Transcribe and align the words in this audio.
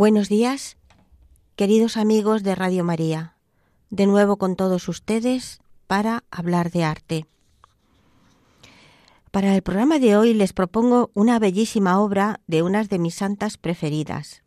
Buenos 0.00 0.30
días, 0.30 0.78
queridos 1.56 1.98
amigos 1.98 2.42
de 2.42 2.54
Radio 2.54 2.84
María. 2.84 3.36
De 3.90 4.06
nuevo 4.06 4.38
con 4.38 4.56
todos 4.56 4.88
ustedes 4.88 5.60
para 5.86 6.24
hablar 6.30 6.70
de 6.70 6.84
arte. 6.84 7.26
Para 9.30 9.54
el 9.54 9.60
programa 9.60 9.98
de 9.98 10.16
hoy 10.16 10.32
les 10.32 10.54
propongo 10.54 11.10
una 11.12 11.38
bellísima 11.38 12.00
obra 12.00 12.40
de 12.46 12.62
unas 12.62 12.88
de 12.88 12.98
mis 12.98 13.14
santas 13.14 13.58
preferidas, 13.58 14.42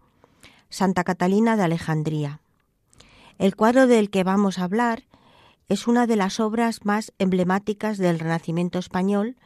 Santa 0.69 1.03
Catalina 1.03 1.55
de 1.55 1.61
Alejandría. 1.61 2.41
El 3.37 3.55
cuadro 3.55 3.85
del 3.85 4.09
que 4.09 4.23
vamos 4.23 4.57
a 4.57 4.63
hablar 4.63 5.03
es 5.69 5.85
una 5.87 6.07
de 6.07 6.15
las 6.15 6.39
obras 6.39 6.83
más 6.83 7.13
emblemáticas 7.19 7.99
del 7.99 8.17
Renacimiento 8.17 8.79
español 8.79 9.37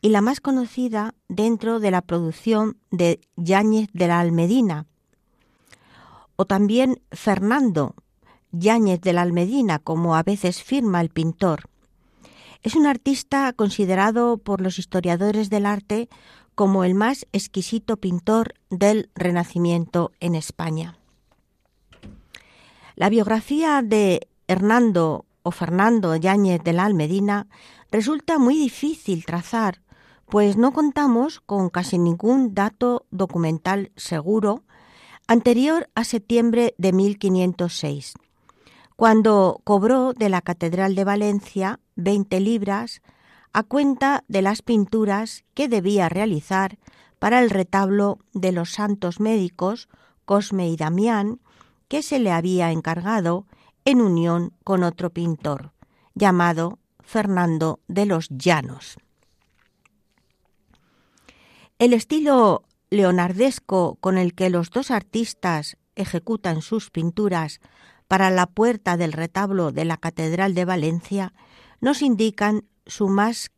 y 0.00 0.10
la 0.10 0.20
más 0.20 0.40
conocida 0.40 1.16
dentro 1.28 1.80
de 1.80 1.90
la 1.90 2.02
producción 2.02 2.78
de 2.92 3.18
Yáñez 3.34 3.88
de 3.92 4.06
la 4.06 4.20
Almedina, 4.20 4.86
o 6.40 6.46
también 6.46 7.02
Fernando 7.10 7.96
Yáñez 8.52 9.00
de 9.00 9.12
la 9.12 9.22
Almedina, 9.22 9.80
como 9.80 10.14
a 10.14 10.22
veces 10.22 10.62
firma 10.62 11.00
el 11.00 11.10
pintor. 11.10 11.68
Es 12.62 12.76
un 12.76 12.86
artista 12.86 13.52
considerado 13.52 14.38
por 14.38 14.60
los 14.60 14.78
historiadores 14.78 15.50
del 15.50 15.66
arte 15.66 16.08
como 16.54 16.84
el 16.84 16.94
más 16.94 17.26
exquisito 17.32 17.96
pintor 17.96 18.54
del 18.70 19.10
Renacimiento 19.16 20.12
en 20.20 20.36
España. 20.36 20.96
La 22.94 23.08
biografía 23.08 23.82
de 23.82 24.28
Hernando 24.46 25.26
o 25.42 25.50
Fernando 25.50 26.14
Yáñez 26.14 26.62
de 26.62 26.72
la 26.72 26.84
Almedina 26.84 27.48
resulta 27.90 28.38
muy 28.38 28.56
difícil 28.56 29.24
trazar, 29.24 29.82
pues 30.26 30.56
no 30.56 30.72
contamos 30.72 31.40
con 31.40 31.68
casi 31.68 31.98
ningún 31.98 32.54
dato 32.54 33.06
documental 33.10 33.90
seguro 33.96 34.62
anterior 35.28 35.90
a 35.94 36.04
septiembre 36.04 36.74
de 36.78 36.94
1506, 36.94 38.14
cuando 38.96 39.60
cobró 39.62 40.14
de 40.14 40.30
la 40.30 40.40
Catedral 40.40 40.94
de 40.94 41.04
Valencia 41.04 41.80
20 41.96 42.40
libras 42.40 43.02
a 43.52 43.62
cuenta 43.62 44.24
de 44.28 44.40
las 44.40 44.62
pinturas 44.62 45.44
que 45.52 45.68
debía 45.68 46.08
realizar 46.08 46.78
para 47.18 47.40
el 47.40 47.50
retablo 47.50 48.18
de 48.32 48.52
los 48.52 48.70
santos 48.70 49.20
médicos 49.20 49.88
Cosme 50.24 50.70
y 50.70 50.76
Damián, 50.76 51.40
que 51.88 52.02
se 52.02 52.18
le 52.18 52.32
había 52.32 52.72
encargado 52.72 53.46
en 53.84 54.00
unión 54.00 54.54
con 54.64 54.82
otro 54.82 55.10
pintor, 55.10 55.72
llamado 56.14 56.78
Fernando 57.00 57.80
de 57.86 58.06
los 58.06 58.28
Llanos. 58.30 58.96
El 61.78 61.92
estilo 61.92 62.64
leonardesco 62.90 63.96
con 64.00 64.18
el 64.18 64.34
que 64.34 64.50
los 64.50 64.70
dos 64.70 64.90
artistas 64.90 65.76
ejecutan 65.94 66.62
sus 66.62 66.90
pinturas 66.90 67.60
para 68.06 68.30
la 68.30 68.46
puerta 68.46 68.96
del 68.96 69.12
retablo 69.12 69.72
de 69.72 69.84
la 69.84 69.98
Catedral 69.98 70.54
de 70.54 70.64
Valencia 70.64 71.34
nos 71.80 72.02
indican 72.02 72.64
su 72.86 73.08
más, 73.08 73.50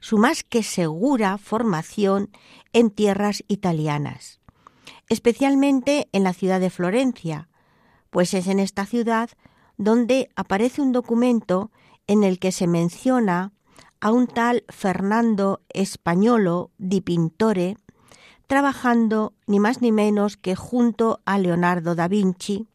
su 0.00 0.16
más 0.16 0.42
que 0.42 0.62
segura 0.62 1.36
formación 1.38 2.30
en 2.72 2.90
tierras 2.90 3.44
italianas, 3.48 4.40
especialmente 5.08 6.08
en 6.12 6.24
la 6.24 6.32
ciudad 6.32 6.60
de 6.60 6.70
Florencia, 6.70 7.48
pues 8.10 8.32
es 8.32 8.46
en 8.46 8.58
esta 8.58 8.86
ciudad 8.86 9.30
donde 9.76 10.30
aparece 10.34 10.80
un 10.80 10.92
documento 10.92 11.70
en 12.06 12.24
el 12.24 12.38
que 12.38 12.52
se 12.52 12.66
menciona 12.66 13.52
a 14.00 14.10
un 14.12 14.26
tal 14.26 14.64
Fernando 14.68 15.60
Españolo 15.68 16.70
di 16.78 17.00
Pintore, 17.00 17.76
trabajando 18.48 19.34
ni 19.46 19.60
más 19.60 19.80
ni 19.82 19.92
menos 19.92 20.36
que 20.36 20.56
junto 20.56 21.20
a 21.24 21.38
Leonardo 21.38 21.94
da 21.94 22.08
Vinci 22.08 22.66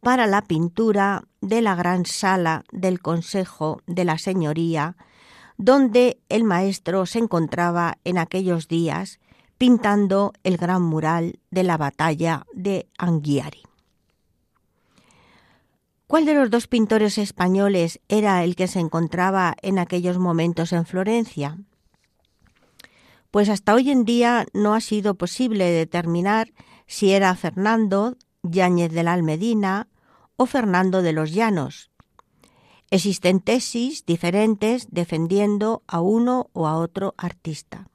para 0.00 0.26
la 0.26 0.42
pintura 0.42 1.24
de 1.40 1.62
la 1.62 1.74
gran 1.74 2.04
sala 2.04 2.64
del 2.72 3.00
Consejo 3.00 3.80
de 3.86 4.04
la 4.04 4.18
Señoría, 4.18 4.96
donde 5.56 6.20
el 6.28 6.44
maestro 6.44 7.06
se 7.06 7.20
encontraba 7.20 7.98
en 8.04 8.18
aquellos 8.18 8.68
días 8.68 9.20
pintando 9.56 10.32
el 10.42 10.56
gran 10.56 10.82
mural 10.82 11.38
de 11.50 11.62
la 11.62 11.76
batalla 11.76 12.44
de 12.52 12.88
Anghiari. 12.98 13.62
¿Cuál 16.08 16.24
de 16.24 16.34
los 16.34 16.50
dos 16.50 16.66
pintores 16.66 17.18
españoles 17.18 18.00
era 18.08 18.42
el 18.42 18.56
que 18.56 18.66
se 18.66 18.80
encontraba 18.80 19.54
en 19.62 19.78
aquellos 19.78 20.18
momentos 20.18 20.72
en 20.72 20.86
Florencia? 20.86 21.58
Pues 23.30 23.48
hasta 23.48 23.74
hoy 23.74 23.90
en 23.90 24.04
día 24.04 24.46
no 24.52 24.74
ha 24.74 24.80
sido 24.80 25.14
posible 25.14 25.66
determinar 25.66 26.52
si 26.86 27.12
era 27.12 27.34
Fernando 27.34 28.16
Yáñez 28.42 28.92
de 28.92 29.02
la 29.02 29.12
Almedina 29.12 29.88
o 30.36 30.46
Fernando 30.46 31.02
de 31.02 31.12
los 31.12 31.32
Llanos. 31.32 31.90
Existen 32.90 33.40
tesis 33.40 34.06
diferentes 34.06 34.88
defendiendo 34.90 35.82
a 35.86 36.00
uno 36.00 36.48
o 36.54 36.66
a 36.66 36.76
otro 36.76 37.14
artista. 37.18 37.88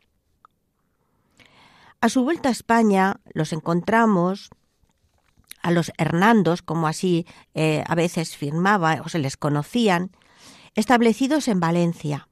A 2.00 2.10
su 2.10 2.24
vuelta 2.24 2.50
a 2.50 2.52
España 2.52 3.22
los 3.34 3.54
encontramos 3.54 4.52
a 5.64 5.72
los 5.72 5.92
Hernandos, 5.98 6.62
como 6.62 6.88
así 6.88 7.26
eh, 7.56 7.84
a 7.88 7.96
veces 7.96 8.36
firmaba 8.36 9.02
o 9.04 9.10
se 9.10 9.20
les 9.20 9.38
conocían, 9.38 10.12
establecidos 10.76 11.48
en 11.48 11.62
Valencia 11.62 12.28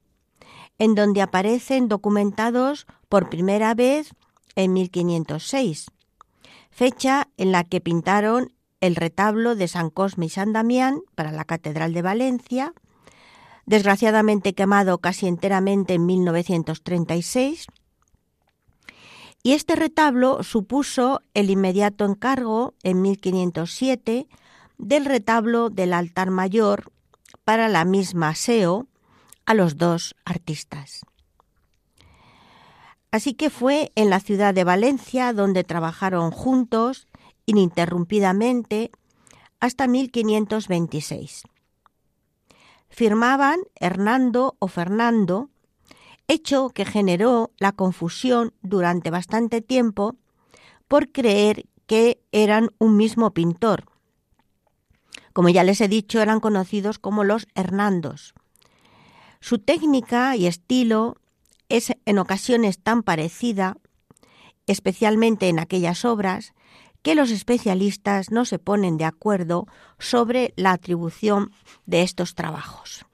en 0.78 0.94
donde 0.94 1.22
aparecen 1.22 1.88
documentados 1.88 2.86
por 3.08 3.28
primera 3.28 3.74
vez 3.74 4.14
en 4.56 4.72
1506, 4.72 5.86
fecha 6.70 7.28
en 7.36 7.52
la 7.52 7.64
que 7.64 7.80
pintaron 7.80 8.52
el 8.80 8.96
retablo 8.96 9.54
de 9.54 9.68
San 9.68 9.90
Cosme 9.90 10.26
y 10.26 10.30
San 10.30 10.52
Damián 10.52 11.00
para 11.14 11.30
la 11.30 11.44
Catedral 11.44 11.94
de 11.94 12.02
Valencia, 12.02 12.74
desgraciadamente 13.64 14.54
quemado 14.54 14.98
casi 14.98 15.28
enteramente 15.28 15.94
en 15.94 16.06
1936, 16.06 17.66
y 19.44 19.52
este 19.52 19.76
retablo 19.76 20.42
supuso 20.42 21.20
el 21.34 21.50
inmediato 21.50 22.04
encargo 22.04 22.74
en 22.82 23.02
1507 23.02 24.28
del 24.78 25.04
retablo 25.04 25.68
del 25.68 25.92
altar 25.92 26.30
mayor 26.30 26.92
para 27.44 27.68
la 27.68 27.84
misma 27.84 28.34
SEO, 28.34 28.86
a 29.46 29.54
los 29.54 29.76
dos 29.76 30.14
artistas. 30.24 31.00
Así 33.10 33.34
que 33.34 33.50
fue 33.50 33.92
en 33.94 34.08
la 34.08 34.20
ciudad 34.20 34.54
de 34.54 34.64
Valencia 34.64 35.32
donde 35.32 35.64
trabajaron 35.64 36.30
juntos 36.30 37.06
ininterrumpidamente 37.44 38.90
hasta 39.60 39.86
1526. 39.86 41.42
Firmaban 42.88 43.60
Hernando 43.74 44.56
o 44.58 44.68
Fernando, 44.68 45.50
hecho 46.26 46.70
que 46.70 46.84
generó 46.84 47.50
la 47.58 47.72
confusión 47.72 48.54
durante 48.62 49.10
bastante 49.10 49.60
tiempo 49.60 50.16
por 50.88 51.12
creer 51.12 51.66
que 51.86 52.22
eran 52.32 52.70
un 52.78 52.96
mismo 52.96 53.32
pintor. 53.32 53.84
Como 55.32 55.48
ya 55.48 55.64
les 55.64 55.80
he 55.80 55.88
dicho, 55.88 56.20
eran 56.20 56.40
conocidos 56.40 56.98
como 56.98 57.24
los 57.24 57.46
Hernandos. 57.54 58.34
Su 59.42 59.58
técnica 59.58 60.36
y 60.36 60.46
estilo 60.46 61.16
es 61.68 61.92
en 62.06 62.18
ocasiones 62.20 62.78
tan 62.78 63.02
parecida, 63.02 63.76
especialmente 64.68 65.48
en 65.48 65.58
aquellas 65.58 66.04
obras, 66.04 66.54
que 67.02 67.16
los 67.16 67.32
especialistas 67.32 68.30
no 68.30 68.44
se 68.44 68.60
ponen 68.60 68.98
de 68.98 69.04
acuerdo 69.04 69.66
sobre 69.98 70.54
la 70.54 70.70
atribución 70.70 71.50
de 71.86 72.02
estos 72.02 72.36
trabajos. 72.36 73.04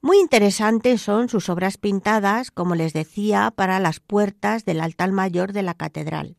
Muy 0.00 0.20
interesantes 0.20 1.02
son 1.02 1.28
sus 1.28 1.48
obras 1.48 1.76
pintadas, 1.76 2.52
como 2.52 2.76
les 2.76 2.92
decía, 2.92 3.50
para 3.50 3.80
las 3.80 3.98
puertas 3.98 4.64
del 4.64 4.80
altar 4.80 5.10
mayor 5.10 5.52
de 5.52 5.64
la 5.64 5.74
catedral. 5.74 6.36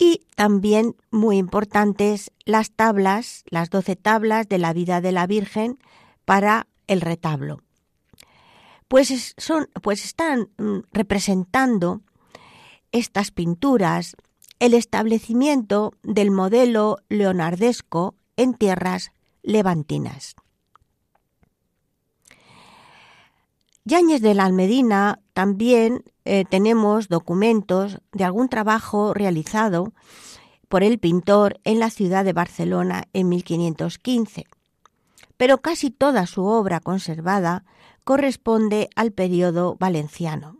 Y 0.00 0.22
también 0.34 0.96
muy 1.10 1.36
importantes 1.36 2.32
las 2.46 2.70
tablas, 2.70 3.44
las 3.50 3.68
doce 3.68 3.96
tablas 3.96 4.48
de 4.48 4.56
la 4.56 4.72
vida 4.72 5.02
de 5.02 5.12
la 5.12 5.26
Virgen 5.26 5.78
para 6.24 6.66
el 6.86 7.02
retablo. 7.02 7.60
Pues, 8.88 9.34
son, 9.36 9.68
pues 9.82 10.04
están 10.06 10.48
mm, 10.56 10.78
representando 10.90 12.00
estas 12.92 13.30
pinturas 13.30 14.16
el 14.58 14.72
establecimiento 14.72 15.92
del 16.02 16.30
modelo 16.30 16.96
leonardesco 17.10 18.14
en 18.36 18.54
tierras 18.54 19.12
levantinas. 19.42 20.34
Yáñez 23.84 24.20
de 24.20 24.34
la 24.34 24.44
Almedina 24.44 25.20
también 25.32 26.04
eh, 26.24 26.44
tenemos 26.44 27.08
documentos 27.08 27.98
de 28.12 28.24
algún 28.24 28.48
trabajo 28.48 29.14
realizado 29.14 29.92
por 30.68 30.82
el 30.82 30.98
pintor 30.98 31.58
en 31.64 31.80
la 31.80 31.90
ciudad 31.90 32.24
de 32.24 32.32
Barcelona 32.32 33.04
en 33.12 33.28
1515, 33.28 34.46
pero 35.36 35.58
casi 35.58 35.90
toda 35.90 36.26
su 36.26 36.44
obra 36.44 36.80
conservada 36.80 37.64
corresponde 38.04 38.90
al 38.96 39.12
periodo 39.12 39.76
valenciano. 39.80 40.58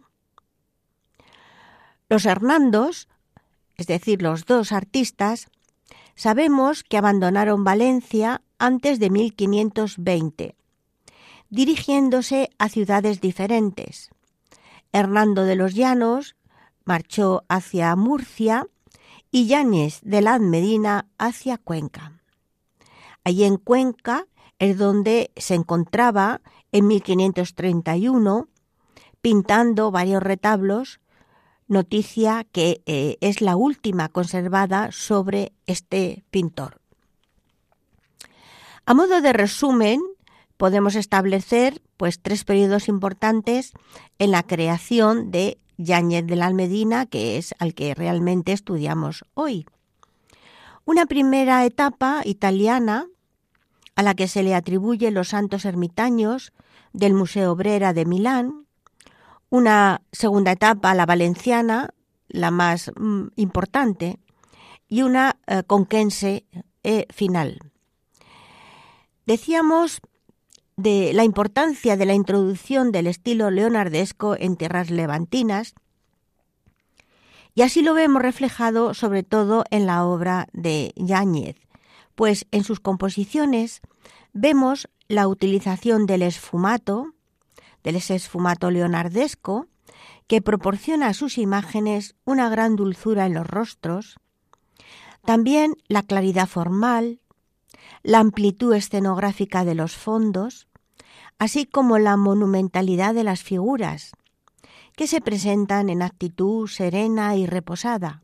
Los 2.09 2.25
Hernandos, 2.25 3.07
es 3.77 3.87
decir, 3.87 4.23
los 4.23 4.47
dos 4.47 4.73
artistas, 4.73 5.49
sabemos 6.17 6.83
que 6.83 6.97
abandonaron 6.97 7.65
Valencia 7.65 8.43
antes 8.59 8.99
de 8.99 9.11
1520, 9.11 10.57
dirigiéndose 11.51 12.51
a 12.59 12.69
ciudades 12.69 13.21
diferentes. 13.21 14.11
Hernando 14.93 15.45
de 15.45 15.57
los 15.57 15.75
Llanos 15.75 16.37
marchó 16.85 17.43
hacia 17.49 17.95
Murcia 17.97 18.67
y 19.31 19.47
Yáñez 19.47 20.01
de 20.03 20.23
la 20.23 20.39
Medina 20.39 21.07
hacia 21.19 21.59
Cuenca. 21.59 22.21
Allí 23.23 23.45
en 23.45 23.57
Cuenca 23.57 24.27
es 24.59 24.79
donde 24.79 25.31
se 25.37 25.55
encontraba 25.55 26.41
en 26.73 26.87
1531 26.87 28.49
pintando 29.21 29.91
varios 29.91 30.23
retablos, 30.23 31.01
noticia 31.69 32.47
que 32.51 32.83
eh, 32.87 33.17
es 33.21 33.41
la 33.41 33.57
última 33.57 34.09
conservada 34.09 34.91
sobre 34.93 35.53
este 35.67 36.25
pintor. 36.31 36.81
A 38.87 38.95
modo 38.95 39.21
de 39.21 39.33
resumen, 39.33 40.01
podemos 40.61 40.95
establecer 40.95 41.81
pues 41.97 42.21
tres 42.21 42.45
periodos 42.45 42.89
importantes 42.89 43.73
en 44.19 44.31
la 44.31 44.43
creación 44.43 45.31
de 45.31 45.59
Yáñez 45.79 46.27
de 46.27 46.37
la 46.37 46.45
Almedina, 46.45 47.07
que 47.07 47.39
es 47.39 47.55
al 47.59 47.73
que 47.73 47.95
realmente 47.95 48.53
estudiamos 48.53 49.25
hoy. 49.33 49.65
Una 50.85 51.07
primera 51.07 51.65
etapa 51.65 52.21
italiana 52.27 53.07
a 53.97 54.03
la 54.03 54.13
que 54.13 54.29
se 54.29 54.43
le 54.43 54.55
atribuye 54.55 55.11
los 55.11 55.29
santos 55.29 55.65
ermitaños 55.65 56.53
del 56.93 57.15
Museo 57.15 57.53
Obrera 57.53 57.95
de 57.95 58.05
Milán, 58.05 58.67
una 59.49 60.03
segunda 60.13 60.53
etapa, 60.53 60.95
la 60.95 61.07
valenciana, 61.07 61.89
la 62.29 62.51
más 62.51 62.93
mm, 63.01 63.29
importante, 63.37 64.21
y 64.89 65.01
una 65.01 65.39
eh, 65.47 65.63
conquense 65.67 66.45
eh, 66.83 67.07
final. 67.09 67.61
Decíamos 69.25 70.03
de 70.81 71.13
la 71.13 71.25
importancia 71.25 71.97
de 71.97 72.07
la 72.07 72.15
introducción 72.15 72.93
del 72.93 73.07
estilo 73.07 73.51
leonardesco 73.51 74.37
en 74.39 74.57
tierras 74.57 74.91
levantinas, 74.91 75.75
y 77.55 77.63
así 77.63 77.83
lo 77.83 77.95
vemos 77.95 78.23
reflejado 78.23 78.95
sobre 78.95 79.23
todo 79.23 79.65
en 79.71 79.87
la 79.87 80.05
obra 80.05 80.49
de 80.53 80.93
Yáñez, 80.97 81.57
pues 82.15 82.47
en 82.51 82.65
sus 82.65 82.81
composiciones 82.81 83.81
vemos 84.33 84.89
la 85.09 85.27
utilización 85.29 86.07
del 86.07 86.23
esfumato, 86.23 87.15
del 87.83 87.97
esfumato 87.97 88.71
leonardesco, 88.71 89.67
que 90.27 90.41
proporciona 90.41 91.09
a 91.09 91.15
sus 91.15 91.39
imágenes 91.39 92.15
una 92.25 92.49
gran 92.49 92.77
dulzura 92.77 93.27
en 93.27 93.35
los 93.35 93.47
rostros, 93.47 94.21
también 95.25 95.75
la 95.89 96.03
claridad 96.03 96.47
formal, 96.47 97.21
la 98.03 98.21
amplitud 98.21 98.73
escenográfica 98.73 99.65
de 99.65 99.75
los 99.75 99.97
fondos, 99.97 100.69
así 101.41 101.65
como 101.65 101.99
la 101.99 102.19
monumentalidad 102.19 103.15
de 103.15 103.25
las 103.25 103.43
figuras, 103.43 104.13
que 104.95 105.07
se 105.07 105.23
presentan 105.23 105.89
en 105.89 106.03
actitud 106.03 106.69
serena 106.69 107.35
y 107.35 107.47
reposada, 107.47 108.23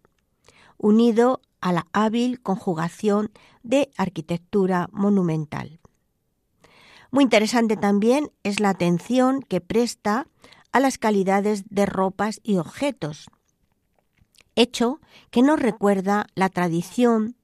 unido 0.77 1.41
a 1.63 1.73
la 1.73 1.87
hábil 1.95 2.43
conjugación 2.43 3.33
de 3.63 3.91
arquitectura 3.97 4.91
monumental. 4.93 5.81
Muy 7.11 7.25
interesante 7.25 7.79
también 7.79 8.31
es 8.43 8.61
la 8.61 8.69
atención 8.69 9.41
que 9.41 9.63
presta 9.63 10.27
a 10.71 10.79
las 10.79 10.99
calidades 10.99 11.65
de 11.71 11.87
ropas 11.87 12.41
y 12.43 12.59
objetos, 12.59 13.31
hecho 14.57 15.01
que 15.31 15.41
nos 15.41 15.59
recuerda 15.59 16.27
la 16.35 16.51
tradición 16.51 17.35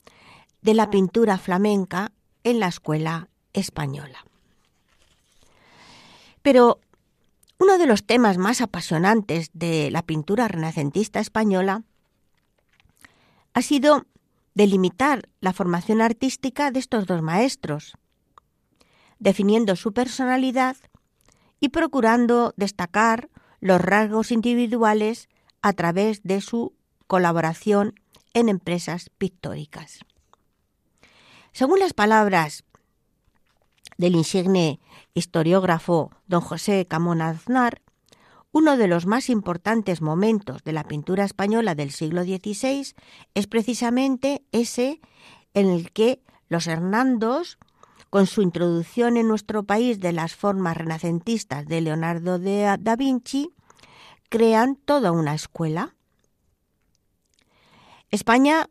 de 0.61 0.75
la 0.75 0.91
pintura 0.91 1.39
flamenca 1.39 2.13
en 2.45 2.61
la 2.61 2.69
escuela 2.69 3.31
española. 3.55 4.27
Pero 6.43 6.81
uno 7.59 7.79
de 7.79 7.87
los 7.87 8.05
temas 8.05 8.39
más 8.39 8.61
apasionantes 8.61 9.51
de 9.53 9.91
la 9.91 10.03
pintura 10.03 10.49
renacentista 10.49 11.21
española 11.21 11.85
ha 13.55 13.63
sido 13.63 14.07
delimitar 14.55 15.29
la 15.41 15.53
formación 15.53 16.01
artística 16.01 16.71
de 16.71 16.81
estos 16.81 17.07
dos 17.07 17.23
maestros, 17.23 17.97
definiendo 19.19 19.77
su 19.77 19.93
personalidad 19.93 20.77
y 21.61 21.69
procurando 21.69 22.53
destacar 22.57 23.31
los 23.61 23.81
rasgos 23.81 24.33
individuales 24.33 25.29
a 25.63 25.73
través 25.73 26.23
de 26.25 26.41
su 26.41 26.75
colaboración 27.07 27.95
en 28.35 28.49
empresas 28.49 29.11
pictóricas. 29.19 30.01
Según 31.53 31.79
las 31.79 31.93
palabras 31.93 32.65
del 33.99 34.17
insigne 34.17 34.81
historiógrafo 35.15 36.11
don 36.27 36.41
José 36.41 36.87
Camón 36.87 37.23
Aznar, 37.23 37.83
uno 38.53 38.77
de 38.77 38.87
los 38.87 39.07
más 39.07 39.31
importantes 39.31 40.03
momentos 40.03 40.63
de 40.63 40.73
la 40.73 40.85
pintura 40.85 41.25
española 41.25 41.75
del 41.75 41.91
siglo 41.91 42.23
XVI 42.23 42.95
es 43.35 43.47
precisamente 43.47 44.45
ese 44.53 45.01
en 45.55 45.71
el 45.71 45.91
que 45.91 46.23
los 46.49 46.67
Hernandos, 46.67 47.59
con 48.11 48.27
su 48.27 48.43
introducción 48.43 49.17
en 49.17 49.27
nuestro 49.27 49.63
país 49.63 50.01
de 50.01 50.13
las 50.13 50.35
formas 50.35 50.77
renacentistas 50.77 51.67
de 51.67 51.81
Leonardo 51.81 52.39
da 52.39 52.97
Vinci, 52.97 53.51
crean 54.29 54.77
toda 54.77 55.13
una 55.13 55.35
escuela. 55.35 55.95
España, 58.11 58.69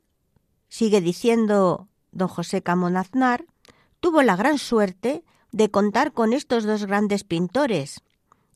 sigue 0.70 1.02
diciendo 1.02 1.88
don 2.12 2.28
José 2.28 2.62
Camón 2.62 2.98
Aznar, 2.98 3.46
tuvo 4.00 4.22
la 4.22 4.36
gran 4.36 4.60
suerte 4.60 5.24
de 5.52 5.70
contar 5.70 6.14
con 6.14 6.34
estos 6.34 6.64
dos 6.64 6.86
grandes 6.86 7.24
pintores, 7.24 8.02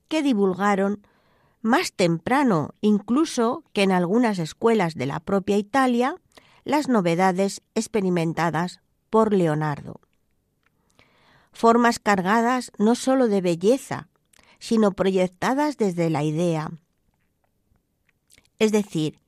que 0.07 0.21
divulgaron 0.21 1.05
más 1.61 1.93
temprano 1.93 2.75
incluso 2.81 3.63
que 3.73 3.83
en 3.83 3.91
algunas 3.91 4.39
escuelas 4.39 4.93
de 4.95 5.07
la 5.07 5.19
propia 5.19 5.57
Italia 5.57 6.15
las 6.63 6.89
novedades 6.89 7.61
experimentadas 7.73 8.81
por 9.09 9.33
Leonardo. 9.33 9.99
Formas 11.51 11.99
cargadas 11.99 12.71
no 12.77 12.95
sólo 12.95 13.27
de 13.27 13.41
belleza, 13.41 14.09
sino 14.59 14.91
proyectadas 14.91 15.77
desde 15.77 16.09
la 16.09 16.23
idea. 16.23 16.71
Es 18.59 18.71
decir, 18.71 19.19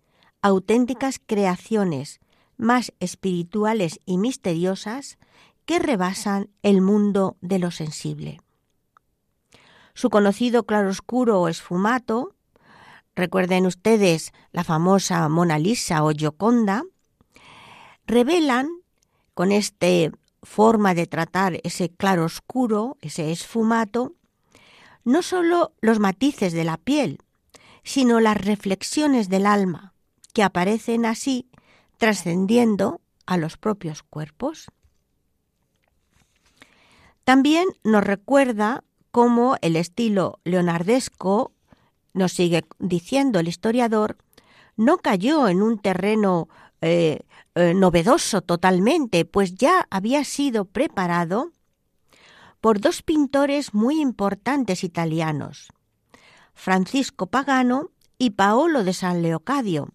auténticas 0.41 1.19
creaciones 1.25 2.19
más 2.57 2.93
espirituales 2.99 3.99
y 4.05 4.17
misteriosas 4.17 5.17
que 5.67 5.79
rebasan 5.79 6.49
el 6.63 6.81
mundo 6.81 7.35
de 7.41 7.59
lo 7.59 7.71
sensible. 7.71 8.39
Su 9.93 10.09
conocido 10.09 10.65
claroscuro 10.65 11.41
o 11.41 11.49
esfumato, 11.49 12.33
recuerden 13.15 13.65
ustedes 13.65 14.31
la 14.53 14.63
famosa 14.63 15.27
Mona 15.27 15.59
Lisa 15.59 16.03
o 16.05 16.11
Gioconda, 16.11 16.83
revelan 18.05 18.69
con 19.33 19.51
esta 19.51 19.87
forma 20.41 20.93
de 20.93 21.05
tratar 21.05 21.59
ese 21.63 21.89
claroscuro, 21.89 22.97
ese 23.01 23.31
esfumato, 23.31 24.13
no 25.03 25.21
sólo 25.21 25.73
los 25.81 25.99
matices 25.99 26.53
de 26.53 26.63
la 26.63 26.77
piel, 26.77 27.19
sino 27.83 28.21
las 28.21 28.37
reflexiones 28.37 29.27
del 29.27 29.45
alma, 29.45 29.93
que 30.33 30.43
aparecen 30.43 31.05
así 31.05 31.49
trascendiendo 31.97 33.01
a 33.25 33.35
los 33.35 33.57
propios 33.57 34.01
cuerpos. 34.03 34.67
También 37.27 37.67
nos 37.83 38.05
recuerda 38.05 38.85
cómo 39.11 39.57
el 39.59 39.75
estilo 39.75 40.39
leonardesco, 40.45 41.51
nos 42.13 42.31
sigue 42.31 42.63
diciendo 42.79 43.41
el 43.41 43.49
historiador, 43.49 44.15
no 44.77 44.99
cayó 44.99 45.49
en 45.49 45.61
un 45.61 45.77
terreno 45.77 46.47
eh, 46.79 47.19
eh, 47.55 47.73
novedoso 47.73 48.39
totalmente, 48.39 49.25
pues 49.25 49.55
ya 49.55 49.87
había 49.89 50.23
sido 50.23 50.63
preparado 50.63 51.51
por 52.61 52.79
dos 52.79 53.01
pintores 53.01 53.73
muy 53.73 53.99
importantes 53.99 54.85
italianos, 54.85 55.67
Francisco 56.53 57.27
Pagano 57.27 57.91
y 58.17 58.29
Paolo 58.29 58.85
de 58.85 58.93
San 58.93 59.21
Leocadio, 59.21 59.89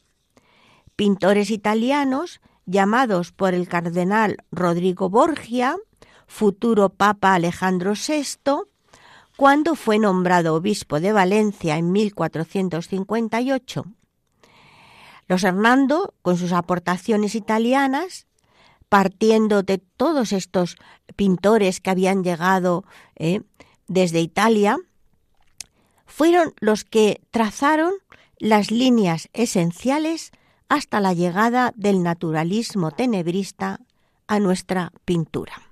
pintores 0.96 1.50
italianos 1.50 2.42
llamados 2.66 3.32
por 3.32 3.54
el 3.54 3.68
cardenal 3.68 4.36
Rodrigo 4.50 5.08
Borgia, 5.08 5.78
futuro 6.32 6.88
Papa 6.88 7.34
Alejandro 7.34 7.92
VI, 7.92 8.62
cuando 9.36 9.74
fue 9.76 9.98
nombrado 9.98 10.54
obispo 10.54 10.98
de 10.98 11.12
Valencia 11.12 11.76
en 11.76 11.92
1458. 11.92 13.84
Los 15.28 15.44
Hernando, 15.44 16.14
con 16.22 16.38
sus 16.38 16.52
aportaciones 16.52 17.34
italianas, 17.34 18.26
partiendo 18.88 19.62
de 19.62 19.78
todos 19.78 20.32
estos 20.32 20.76
pintores 21.16 21.80
que 21.80 21.90
habían 21.90 22.24
llegado 22.24 22.84
eh, 23.14 23.42
desde 23.86 24.20
Italia, 24.20 24.78
fueron 26.06 26.54
los 26.60 26.84
que 26.84 27.20
trazaron 27.30 27.92
las 28.38 28.70
líneas 28.70 29.28
esenciales 29.34 30.32
hasta 30.68 31.00
la 31.00 31.12
llegada 31.12 31.72
del 31.76 32.02
naturalismo 32.02 32.90
tenebrista 32.90 33.80
a 34.26 34.40
nuestra 34.40 34.92
pintura. 35.04 35.71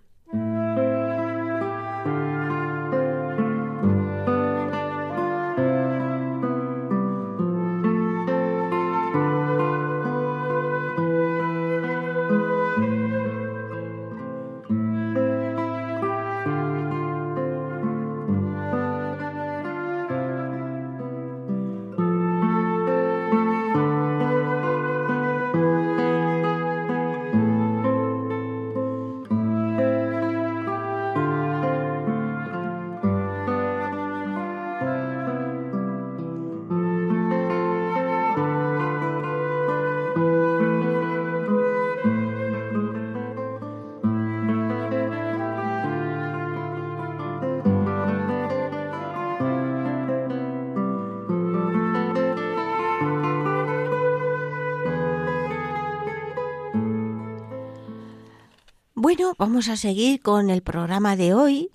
Bueno, 59.13 59.35
vamos 59.39 59.69
a 59.69 59.77
seguir 59.77 60.23
con 60.23 60.51
el 60.51 60.63
programa 60.63 61.17
de 61.17 61.35
hoy 61.35 61.73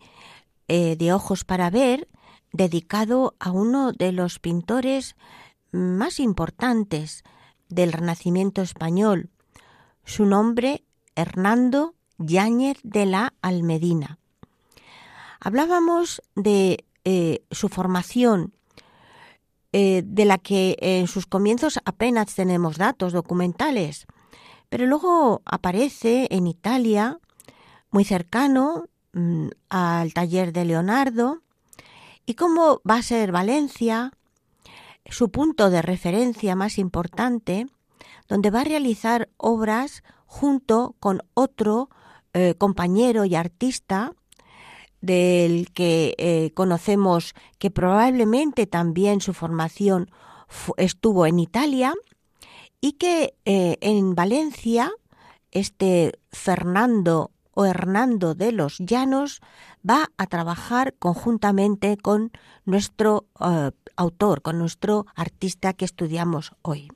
eh, 0.70 0.96
de 0.96 1.12
Ojos 1.12 1.44
para 1.44 1.70
Ver, 1.70 2.08
dedicado 2.54 3.36
a 3.40 3.52
uno 3.52 3.92
de 3.92 4.14
los 4.14 4.40
pintores 4.40 5.18
más 5.74 6.22
importantes 6.22 7.26
del 7.68 7.92
Renacimiento 7.92 8.62
español. 8.62 9.32
Su 10.06 10.26
nombre, 10.26 10.86
Hernando 11.18 11.94
Yáñez 12.20 12.78
de 12.84 13.06
la 13.06 13.34
Almedina. 13.42 14.18
Hablábamos 15.42 16.22
de 16.36 16.86
eh, 17.04 17.44
su 17.52 17.68
formación, 17.68 18.54
eh, 19.74 20.04
de 20.06 20.24
la 20.24 20.38
que 20.38 20.78
en 20.80 21.08
sus 21.08 21.26
comienzos 21.26 21.82
apenas 21.84 22.34
tenemos 22.34 22.78
datos 22.78 23.12
documentales, 23.12 24.08
pero 24.70 24.86
luego 24.86 25.42
aparece 25.44 26.30
en 26.32 26.48
Italia 26.48 27.20
muy 27.96 28.04
cercano 28.04 28.90
mm, 29.14 29.48
al 29.70 30.14
taller 30.14 30.52
de 30.52 30.66
Leonardo. 30.66 31.40
Y 32.26 32.34
cómo 32.34 32.82
va 32.88 32.96
a 32.96 33.02
ser 33.02 33.32
Valencia 33.32 34.12
su 35.06 35.32
punto 35.32 35.70
de 35.70 35.82
referencia 35.82 36.58
más 36.58 36.78
importante, 36.78 37.68
donde 38.28 38.52
va 38.52 38.62
a 38.62 38.66
realizar 38.66 39.30
obras 39.38 40.04
junto 40.26 40.98
con 41.00 41.22
otro 41.36 41.90
eh, 42.34 42.56
compañero 42.58 43.24
y 43.24 43.36
artista 43.36 44.12
del 45.00 45.72
que 45.72 46.16
eh, 46.18 46.52
conocemos 46.54 47.34
que 47.60 47.72
probablemente 47.72 48.68
también 48.68 49.22
su 49.22 49.34
formación 49.34 50.12
estuvo 50.76 51.28
en 51.28 51.40
Italia 51.40 51.94
y 52.82 52.94
que 52.94 53.36
eh, 53.46 53.78
en 53.80 54.16
Valencia 54.16 54.92
este 55.52 56.20
Fernando 56.34 57.32
o 57.56 57.66
Hernando 57.66 58.36
de 58.36 58.52
los 58.52 58.78
Llanos 58.78 59.42
va 59.88 60.12
a 60.18 60.28
trabajar 60.28 60.94
conjuntamente 61.00 61.98
con 61.98 62.32
nuestro 62.66 63.26
eh, 63.40 63.72
autor, 63.96 64.44
con 64.44 64.60
nuestro 64.60 65.08
artista 65.16 65.74
que 65.74 65.86
estudiamos 65.86 66.52
hoy. 66.62 66.90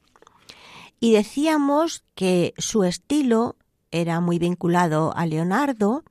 Y 1.00 1.14
decíamos 1.14 2.04
que 2.14 2.54
su 2.58 2.84
estilo 2.84 3.56
era 3.90 4.20
muy 4.20 4.38
vinculado 4.38 5.16
a 5.16 5.26
Leonardo 5.26 6.04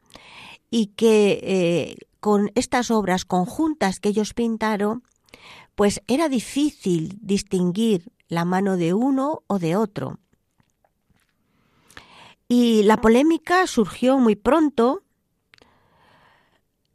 y 0.71 0.89
que 0.89 1.41
eh, 1.43 1.97
con 2.21 2.51
estas 2.55 2.91
obras 2.91 3.25
conjuntas 3.25 4.01
que 4.01 4.09
ellos 4.09 4.35
pintaron, 4.35 5.03
pues 5.75 6.03
era 6.09 6.29
difícil 6.29 7.19
distinguir 7.21 8.11
la 8.29 8.45
mano 8.45 8.77
de 8.77 8.95
uno 8.95 9.43
o 9.47 9.59
de 9.59 9.77
otro. 9.77 10.19
Y 12.49 12.83
la 12.85 12.97
polémica 12.97 13.67
surgió 13.67 14.19
muy 14.19 14.35
pronto 14.35 15.03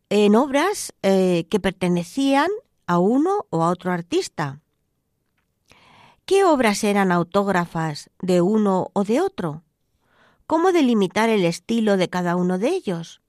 en 0.10 0.36
obras 0.36 0.94
eh, 1.04 1.46
que 1.50 1.60
pertenecían 1.60 2.50
a 2.88 2.98
uno 2.98 3.46
o 3.52 3.64
a 3.64 3.70
otro 3.70 3.92
artista. 3.92 4.62
¿Qué 6.26 6.44
obras 6.44 6.84
eran 6.84 7.12
autógrafas 7.12 8.10
de 8.20 8.42
uno 8.42 8.90
o 8.94 9.04
de 9.04 9.22
otro? 9.22 9.64
¿Cómo 10.48 10.72
delimitar 10.72 11.30
el 11.30 11.46
estilo 11.46 11.98
de 11.98 12.10
cada 12.10 12.36
uno 12.36 12.58
de 12.58 12.70
ellos? 12.70 13.22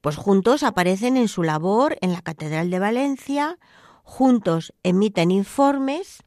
Pues 0.00 0.16
juntos 0.16 0.62
aparecen 0.62 1.16
en 1.16 1.28
su 1.28 1.42
labor 1.42 1.98
en 2.00 2.12
la 2.12 2.22
Catedral 2.22 2.70
de 2.70 2.78
Valencia, 2.78 3.58
juntos 4.02 4.72
emiten 4.82 5.30
informes 5.30 6.22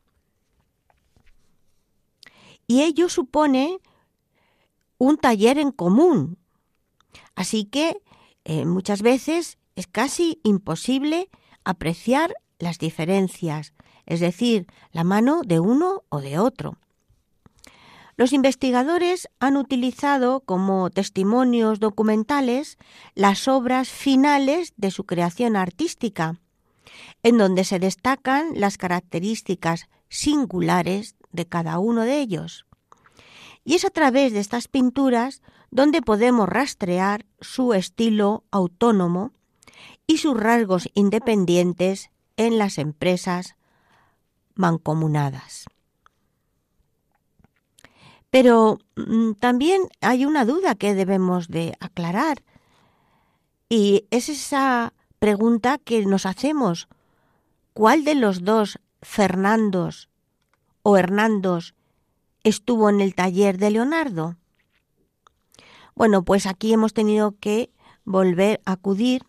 y 2.68 2.84
ello 2.84 3.10
supone 3.10 3.80
un 4.98 5.18
taller 5.18 5.58
en 5.58 5.72
común. 5.72 6.38
Así 7.36 7.66
que 7.66 8.02
eh, 8.46 8.66
muchas 8.66 9.02
veces 9.02 9.58
es 9.76 9.88
casi 9.88 10.40
imposible 10.44 11.30
apreciar 11.64 12.36
las 12.60 12.78
diferencias, 12.78 13.74
es 14.06 14.20
decir, 14.20 14.68
la 14.92 15.04
mano 15.04 15.42
de 15.46 15.60
uno 15.60 16.04
o 16.10 16.22
de 16.22 16.40
otro. 16.40 16.78
Los 18.16 18.32
investigadores 18.32 19.28
han 19.40 19.58
utilizado 19.58 20.42
como 20.42 20.92
testimonios 20.92 21.80
documentales 21.80 22.78
las 23.16 23.48
obras 23.48 23.90
finales 23.90 24.74
de 24.78 24.92
su 24.92 25.06
creación 25.06 25.56
artística, 25.56 26.40
en 27.24 27.38
donde 27.38 27.64
se 27.64 27.80
destacan 27.80 28.52
las 28.54 28.78
características 28.78 29.88
singulares 30.10 31.16
de 31.32 31.48
cada 31.48 31.80
uno 31.80 32.04
de 32.04 32.20
ellos. 32.20 32.66
Y 33.66 33.76
es 33.76 33.86
a 33.86 33.90
través 33.90 34.34
de 34.34 34.40
estas 34.40 34.68
pinturas 34.68 35.42
donde 35.72 36.02
podemos 36.02 36.50
rastrear 36.50 37.26
su 37.40 37.74
estilo 37.74 38.44
autónomo 38.52 39.32
y 40.06 40.18
sus 40.18 40.38
rasgos 40.38 40.90
independientes 40.94 42.10
en 42.38 42.58
las 42.58 42.78
empresas 42.78 43.56
mancomunadas. 44.56 45.66
Pero 48.30 48.80
mm, 48.96 49.34
también 49.34 49.84
hay 50.02 50.26
una 50.26 50.44
duda 50.44 50.76
que 50.76 50.96
debemos 50.96 51.48
de 51.48 51.78
aclarar 51.80 52.44
y 53.70 54.08
es 54.12 54.30
esa 54.30 54.94
pregunta 55.20 55.78
que 55.78 56.06
nos 56.06 56.26
hacemos. 56.26 56.88
¿Cuál 57.74 58.04
de 58.04 58.16
los 58.16 58.44
dos 58.44 58.80
Fernandos 59.02 60.10
o 60.82 60.98
Hernandos 60.98 61.76
estuvo 62.44 62.90
en 62.90 63.02
el 63.02 63.16
taller 63.16 63.58
de 63.58 63.72
Leonardo? 63.72 64.36
Bueno, 65.96 66.24
pues 66.24 66.46
aquí 66.46 66.74
hemos 66.74 66.94
tenido 66.94 67.36
que 67.40 67.72
volver 68.04 68.62
a 68.66 68.74
acudir 68.74 69.26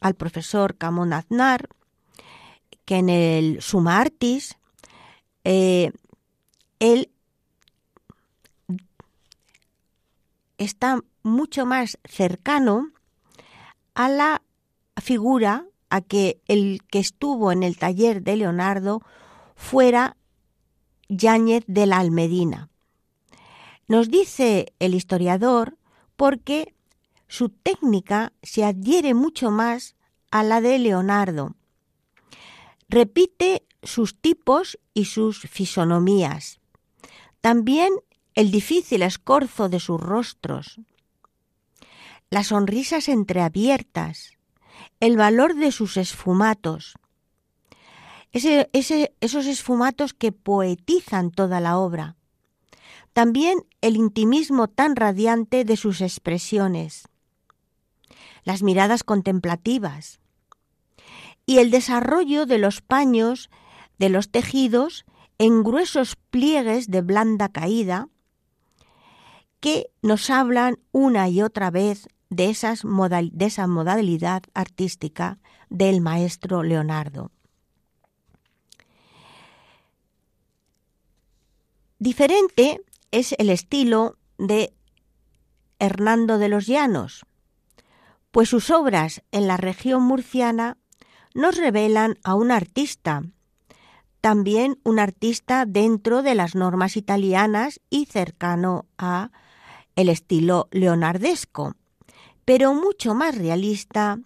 al 0.00 0.14
profesor 0.14 0.76
Camón 0.76 1.12
Aznar, 1.12 1.68
que 2.84 2.96
en 2.96 3.08
el 3.08 3.62
Suma 3.62 3.98
Artis, 3.98 4.56
eh, 5.44 5.92
él 6.78 7.10
está 10.58 11.00
mucho 11.22 11.66
más 11.66 11.98
cercano 12.04 12.90
a 13.94 14.08
la 14.08 14.42
figura 15.00 15.66
a 15.90 16.00
que 16.00 16.40
el 16.46 16.82
que 16.90 16.98
estuvo 16.98 17.52
en 17.52 17.62
el 17.62 17.78
taller 17.78 18.22
de 18.22 18.36
Leonardo 18.36 19.02
fuera 19.54 20.16
Yáñez 21.08 21.64
de 21.66 21.86
la 21.86 21.98
Almedina. 21.98 22.70
Nos 23.88 24.10
dice 24.10 24.72
el 24.78 24.94
historiador 24.94 25.78
porque 26.16 26.74
su 27.28 27.48
técnica 27.50 28.32
se 28.42 28.64
adhiere 28.64 29.14
mucho 29.14 29.50
más 29.50 29.94
a 30.30 30.42
la 30.42 30.60
de 30.60 30.78
Leonardo. 30.78 31.54
Repite 32.88 33.66
sus 33.82 34.20
tipos 34.20 34.78
y 34.94 35.06
sus 35.06 35.40
fisonomías. 35.40 36.60
También 37.40 37.92
el 38.34 38.50
difícil 38.50 39.02
escorzo 39.02 39.68
de 39.68 39.80
sus 39.80 40.00
rostros, 40.00 40.80
las 42.30 42.48
sonrisas 42.48 43.08
entreabiertas, 43.08 44.32
el 45.00 45.16
valor 45.16 45.54
de 45.54 45.72
sus 45.72 45.96
esfumatos, 45.96 46.94
esos 48.44 49.46
esfumatos 49.46 50.12
que 50.12 50.32
poetizan 50.32 51.30
toda 51.30 51.60
la 51.60 51.78
obra. 51.78 52.16
También 53.12 53.58
el 53.80 53.96
intimismo 53.96 54.68
tan 54.68 54.94
radiante 54.94 55.64
de 55.64 55.76
sus 55.76 56.00
expresiones, 56.02 57.08
las 58.44 58.62
miradas 58.62 59.04
contemplativas 59.04 60.20
y 61.46 61.58
el 61.58 61.70
desarrollo 61.70 62.44
de 62.44 62.58
los 62.58 62.82
paños, 62.82 63.48
de 63.98 64.10
los 64.10 64.30
tejidos 64.30 65.06
en 65.38 65.62
gruesos 65.62 66.16
pliegues 66.16 66.90
de 66.90 67.02
blanda 67.02 67.48
caída 67.48 68.08
que 69.60 69.90
nos 70.02 70.28
hablan 70.30 70.78
una 70.92 71.28
y 71.28 71.42
otra 71.42 71.70
vez 71.70 72.08
de, 72.28 72.50
esa 72.50 73.66
modalidad 73.66 74.42
artística 74.54 75.38
del 75.70 76.00
maestro 76.00 76.62
Leonardo. 76.62 77.30
Diferente 81.98 82.82
es 83.10 83.34
el 83.38 83.48
estilo 83.48 84.16
de 84.36 84.74
Hernando 85.78 86.36
de 86.36 86.50
los 86.50 86.66
Llanos, 86.66 87.24
pues 88.30 88.50
sus 88.50 88.70
obras 88.70 89.22
en 89.32 89.46
la 89.46 89.56
región 89.56 90.02
murciana 90.02 90.76
nos 91.32 91.56
revelan 91.56 92.18
a 92.22 92.34
un 92.34 92.50
artista, 92.50 93.22
también 94.20 94.78
un 94.84 94.98
artista 94.98 95.64
dentro 95.64 96.22
de 96.22 96.34
las 96.34 96.54
normas 96.54 96.98
italianas 96.98 97.80
y 97.88 98.04
cercano 98.04 98.84
a 98.98 99.30
el 99.94 100.10
estilo 100.10 100.68
leonardesco, 100.72 101.76
pero 102.44 102.74
mucho 102.74 103.14
más 103.14 103.38
realista 103.38 104.18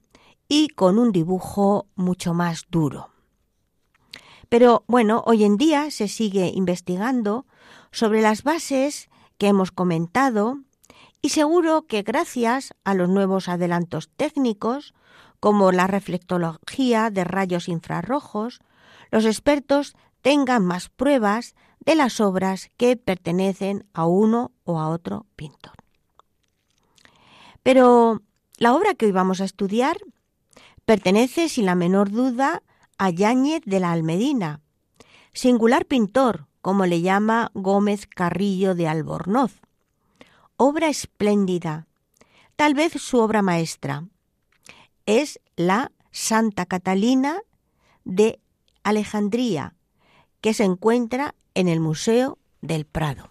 y 0.48 0.68
con 0.70 0.98
un 0.98 1.12
dibujo 1.12 1.86
mucho 1.94 2.34
más 2.34 2.64
duro. 2.68 3.10
Pero 4.48 4.82
bueno, 4.88 5.22
hoy 5.24 5.44
en 5.44 5.56
día 5.56 5.92
se 5.92 6.08
sigue 6.08 6.50
investigando 6.52 7.46
sobre 7.92 8.22
las 8.22 8.42
bases 8.42 9.08
que 9.38 9.48
hemos 9.48 9.72
comentado 9.72 10.58
y 11.22 11.30
seguro 11.30 11.86
que 11.86 12.02
gracias 12.02 12.74
a 12.84 12.94
los 12.94 13.08
nuevos 13.08 13.48
adelantos 13.48 14.08
técnicos, 14.16 14.94
como 15.38 15.72
la 15.72 15.86
reflectología 15.86 17.10
de 17.10 17.24
rayos 17.24 17.68
infrarrojos, 17.68 18.60
los 19.10 19.24
expertos 19.24 19.96
tengan 20.22 20.64
más 20.64 20.88
pruebas 20.88 21.54
de 21.80 21.94
las 21.94 22.20
obras 22.20 22.70
que 22.76 22.96
pertenecen 22.96 23.86
a 23.92 24.06
uno 24.06 24.52
o 24.64 24.78
a 24.78 24.88
otro 24.88 25.26
pintor. 25.36 25.72
Pero 27.62 28.22
la 28.58 28.74
obra 28.74 28.94
que 28.94 29.06
hoy 29.06 29.12
vamos 29.12 29.40
a 29.40 29.44
estudiar 29.44 29.98
pertenece 30.84 31.48
sin 31.48 31.66
la 31.66 31.74
menor 31.74 32.10
duda 32.10 32.62
a 32.98 33.10
Yáñez 33.10 33.62
de 33.64 33.80
la 33.80 33.92
Almedina, 33.92 34.60
singular 35.32 35.86
pintor, 35.86 36.46
como 36.60 36.86
le 36.86 37.00
llama 37.00 37.50
Gómez 37.54 38.06
Carrillo 38.06 38.74
de 38.74 38.88
Albornoz. 38.88 39.60
Obra 40.56 40.88
espléndida, 40.88 41.86
tal 42.56 42.74
vez 42.74 42.92
su 42.92 43.18
obra 43.18 43.42
maestra. 43.42 44.04
Es 45.06 45.40
la 45.56 45.92
Santa 46.10 46.66
Catalina 46.66 47.40
de 48.04 48.40
Alejandría, 48.82 49.74
que 50.40 50.54
se 50.54 50.64
encuentra 50.64 51.34
en 51.54 51.68
el 51.68 51.80
Museo 51.80 52.38
del 52.60 52.84
Prado. 52.84 53.30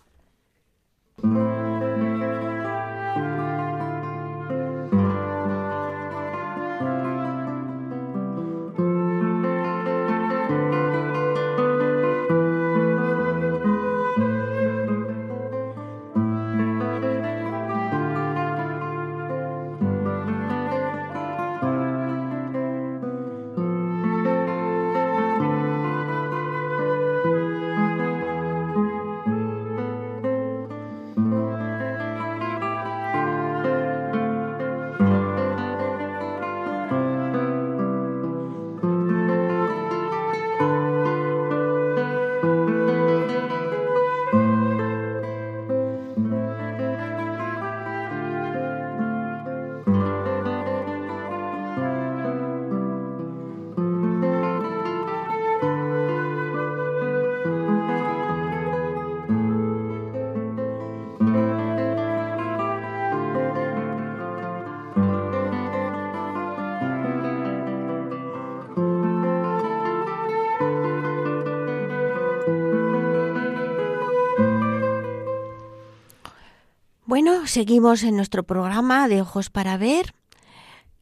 Seguimos 77.49 78.03
en 78.03 78.15
nuestro 78.15 78.43
programa 78.43 79.07
de 79.07 79.21
Ojos 79.21 79.49
para 79.49 79.75
Ver. 79.77 80.13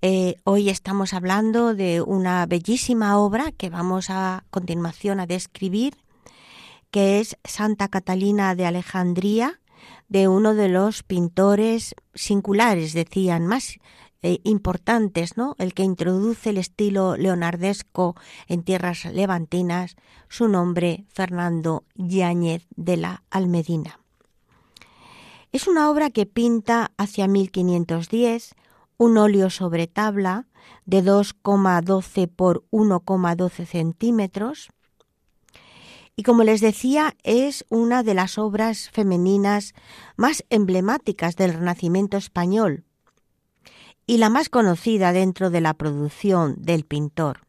Eh, 0.01 0.35
hoy 0.45 0.69
estamos 0.69 1.13
hablando 1.13 1.75
de 1.75 2.01
una 2.01 2.45
bellísima 2.45 3.19
obra 3.19 3.51
que 3.51 3.69
vamos 3.69 4.09
a 4.09 4.45
continuación 4.49 5.19
a 5.19 5.27
describir, 5.27 5.97
que 6.89 7.19
es 7.19 7.37
Santa 7.43 7.89
Catalina 7.89 8.55
de 8.55 8.65
Alejandría, 8.65 9.59
de 10.07 10.29
uno 10.29 10.53
de 10.53 10.69
los 10.69 11.03
pintores 11.03 11.95
singulares, 12.13 12.93
decían, 12.93 13.45
más 13.45 13.77
eh, 14.21 14.39
importantes, 14.43 15.35
¿no? 15.35 15.53
El 15.57 15.73
que 15.73 15.83
introduce 15.83 16.51
el 16.51 16.57
estilo 16.57 17.17
leonardesco 17.17 18.15
en 18.47 18.63
tierras 18.63 19.03
levantinas, 19.03 19.97
su 20.29 20.47
nombre 20.47 21.03
Fernando 21.09 21.83
Yáñez 21.95 22.65
de 22.75 22.95
la 22.95 23.23
Almedina. 23.29 23.99
Es 25.51 25.67
una 25.67 25.89
obra 25.89 26.09
que 26.09 26.25
pinta 26.25 26.91
hacia 26.97 27.27
1510 27.27 28.55
un 28.97 29.17
óleo 29.17 29.49
sobre 29.49 29.87
tabla 29.87 30.47
de 30.85 31.03
2,12 31.03 32.27
por 32.27 32.63
1,12 32.71 33.65
centímetros. 33.65 34.69
Y 36.15 36.23
como 36.23 36.43
les 36.43 36.61
decía, 36.61 37.15
es 37.23 37.65
una 37.69 38.01
de 38.01 38.15
las 38.15 38.37
obras 38.37 38.89
femeninas 38.89 39.73
más 40.15 40.43
emblemáticas 40.49 41.35
del 41.35 41.53
Renacimiento 41.53 42.17
español 42.17 42.83
y 44.07 44.17
la 44.17 44.29
más 44.29 44.49
conocida 44.49 45.13
dentro 45.13 45.49
de 45.49 45.61
la 45.61 45.75
producción 45.75 46.55
del 46.59 46.85
pintor. 46.85 47.41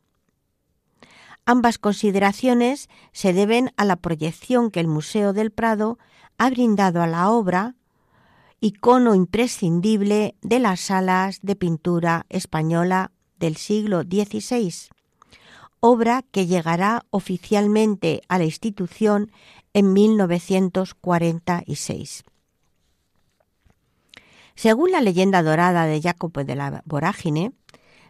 Ambas 1.47 1.79
consideraciones 1.79 2.91
se 3.13 3.33
deben 3.33 3.73
a 3.79 3.87
la 3.87 3.97
proyección 3.97 4.71
que 4.71 4.81
el 4.81 4.87
Museo 4.87 5.33
del 5.33 5.51
Prado 5.51 5.99
ha 6.37 6.51
brindado 6.51 7.01
a 7.01 7.07
la 7.07 7.31
obra 7.31 7.75
icono 8.61 9.15
imprescindible 9.15 10.35
de 10.43 10.59
las 10.59 10.81
salas 10.81 11.39
de 11.43 11.55
pintura 11.55 12.27
española 12.29 13.13
del 13.39 13.57
siglo 13.57 14.03
XVI, 14.03 14.91
obra 15.81 16.25
que 16.31 16.47
llegará 16.47 17.05
oficialmente 17.11 18.23
a 18.29 18.39
la 18.39 18.45
institución 18.45 19.33
en 19.75 19.93
1946. 19.93 22.25
Según 24.57 24.91
la 24.91 25.01
leyenda 25.01 25.45
dorada 25.45 25.87
de 25.87 26.03
Jacopo 26.03 26.43
de 26.43 26.57
la 26.57 26.83
Vorágine, 26.85 27.53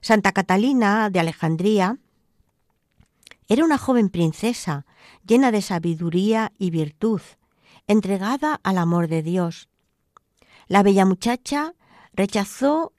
Santa 0.00 0.32
Catalina 0.32 1.11
de 1.11 1.20
Alejandría 1.20 1.98
era 3.48 3.64
una 3.64 3.76
joven 3.76 4.08
princesa 4.08 4.87
llena 5.26 5.50
de 5.50 5.61
sabiduría 5.61 6.52
y 6.58 6.70
virtud, 6.70 7.20
entregada 7.87 8.58
al 8.62 8.78
amor 8.78 9.08
de 9.08 9.22
Dios. 9.22 9.68
La 10.68 10.83
bella 10.83 11.07
muchacha 11.07 11.74
rechazó 12.12 12.92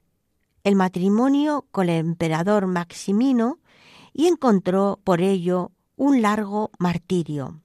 el 0.64 0.76
matrimonio 0.76 1.68
con 1.72 1.88
el 1.88 2.00
emperador 2.00 2.66
Maximino 2.66 3.60
y 4.12 4.26
encontró 4.26 5.00
por 5.04 5.22
ello 5.22 5.72
un 5.96 6.24
largo 6.24 6.72
martirio. 6.80 7.62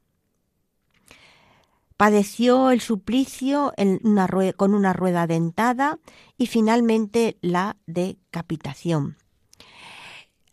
Padeció 1.96 2.70
el 2.70 2.82
suplicio 2.82 3.72
con 4.56 4.74
una 4.74 4.92
rueda 4.92 5.26
dentada 5.26 5.98
y 6.36 6.48
finalmente 6.48 7.38
la 7.40 7.76
decapitación. 7.86 9.16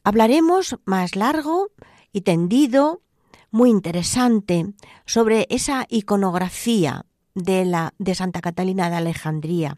Hablaremos 0.03 0.77
más 0.85 1.15
largo 1.15 1.71
y 2.13 2.21
tendido, 2.21 3.01
muy 3.49 3.69
interesante, 3.69 4.73
sobre 5.05 5.45
esa 5.49 5.85
iconografía 5.89 7.05
de, 7.35 7.65
la, 7.65 7.93
de 7.97 8.15
Santa 8.15 8.41
Catalina 8.41 8.89
de 8.89 8.95
Alejandría, 8.97 9.77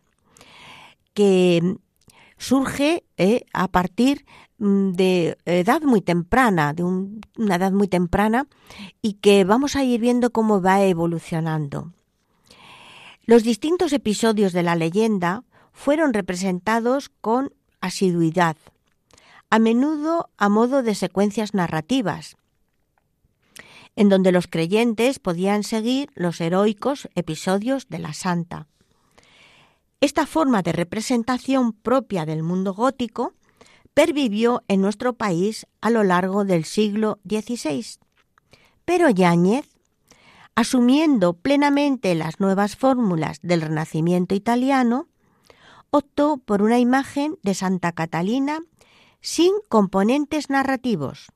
que 1.13 1.77
surge 2.37 3.03
eh, 3.17 3.45
a 3.53 3.67
partir 3.67 4.25
mm, 4.57 4.91
de 4.91 5.37
edad 5.45 5.81
muy 5.81 6.01
temprana, 6.01 6.73
de 6.73 6.83
una 6.83 7.55
edad 7.55 7.71
muy 7.71 7.87
temprana, 7.87 8.47
y 9.01 9.13
que 9.13 9.43
vamos 9.43 9.75
a 9.75 9.83
ir 9.83 10.01
viendo 10.01 10.31
cómo 10.31 10.61
va 10.61 10.83
evolucionando. 10.83 11.93
Los 13.25 13.43
distintos 13.43 13.93
episodios 13.93 14.51
de 14.51 14.63
la 14.63 14.75
leyenda 14.75 15.43
fueron 15.71 16.13
representados 16.13 17.09
con 17.21 17.53
asiduidad, 17.79 18.57
a 19.49 19.59
menudo 19.59 20.29
a 20.37 20.49
modo 20.49 20.83
de 20.83 20.95
secuencias 20.95 21.53
narrativas, 21.53 22.35
en 23.95 24.09
donde 24.09 24.31
los 24.31 24.47
creyentes 24.47 25.19
podían 25.19 25.63
seguir 25.63 26.09
los 26.15 26.41
heroicos 26.41 27.09
episodios 27.15 27.87
de 27.89 27.99
la 27.99 28.13
santa. 28.13 28.67
Esta 30.01 30.25
forma 30.25 30.61
de 30.61 30.73
representación 30.73 31.73
propia 31.73 32.25
del 32.25 32.43
mundo 32.43 32.73
gótico 32.73 33.33
pervivió 33.93 34.63
en 34.67 34.81
nuestro 34.81 35.13
país 35.13 35.67
a 35.81 35.89
lo 35.89 36.03
largo 36.03 36.45
del 36.45 36.65
siglo 36.65 37.19
XVI. 37.27 37.99
Pero 38.85 39.09
Yáñez, 39.09 39.69
asumiendo 40.55 41.33
plenamente 41.33 42.15
las 42.15 42.39
nuevas 42.39 42.75
fórmulas 42.75 43.39
del 43.41 43.61
Renacimiento 43.61 44.35
italiano, 44.35 45.07
optó 45.89 46.37
por 46.37 46.63
una 46.63 46.79
imagen 46.79 47.37
de 47.43 47.53
Santa 47.53 47.91
Catalina 47.91 48.59
sin 49.21 49.53
componentes 49.69 50.49
narrativos, 50.49 51.31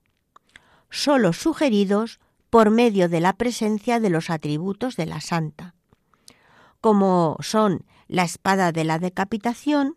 solo 0.89 1.31
sugeridos 1.31 2.19
por 2.49 2.69
medio 2.69 3.09
de 3.09 3.19
la 3.19 3.33
presencia 3.33 3.99
de 3.99 4.09
los 4.09 4.29
atributos 4.29 4.95
de 4.95 5.05
la 5.05 5.21
santa, 5.21 5.75
como 6.81 7.37
son 7.39 7.85
la 8.07 8.23
espada 8.23 8.71
de 8.71 8.83
la 8.83 8.99
decapitación, 8.99 9.95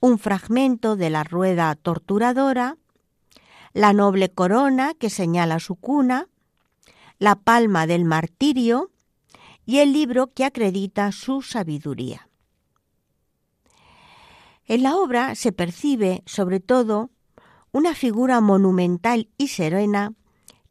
un 0.00 0.18
fragmento 0.18 0.96
de 0.96 1.10
la 1.10 1.24
rueda 1.24 1.74
torturadora, 1.74 2.76
la 3.72 3.92
noble 3.92 4.30
corona 4.30 4.94
que 4.94 5.10
señala 5.10 5.60
su 5.60 5.76
cuna, 5.76 6.28
la 7.18 7.36
palma 7.36 7.86
del 7.86 8.04
martirio 8.04 8.90
y 9.64 9.78
el 9.78 9.92
libro 9.92 10.32
que 10.32 10.44
acredita 10.44 11.12
su 11.12 11.42
sabiduría. 11.42 12.28
En 14.66 14.82
la 14.82 14.96
obra 14.96 15.34
se 15.34 15.52
percibe, 15.52 16.22
sobre 16.26 16.60
todo, 16.60 17.10
una 17.72 17.94
figura 17.94 18.40
monumental 18.40 19.28
y 19.38 19.48
serena 19.48 20.14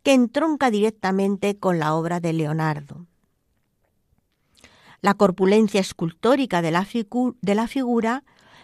que 0.04 0.14
entronca 0.14 0.72
directamente 0.72 1.58
con 1.58 1.80
la 1.80 1.96
obra 1.96 2.20
de 2.20 2.34
Leonardo 2.34 3.06
la 5.02 5.16
corpulencia 5.16 5.82
escultórica 5.82 6.62
de 6.62 6.72
la, 6.72 6.86
figura, 6.86 8.24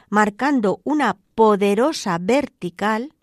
marcando 0.10 0.80
una 0.84 1.18
poderosa 1.36 2.18
vertical 2.20 3.14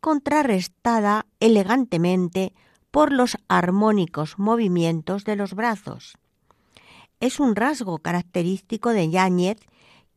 contrarrestada 0.00 1.26
elegantemente 1.40 2.52
por 2.90 3.12
los 3.12 3.38
armónicos 3.48 4.38
movimientos 4.38 5.24
de 5.24 5.36
los 5.36 5.54
brazos. 5.54 6.18
Es 7.20 7.40
un 7.40 7.56
rasgo 7.56 7.98
característico 7.98 8.90
de 8.90 9.10
Yáñez, 9.10 9.56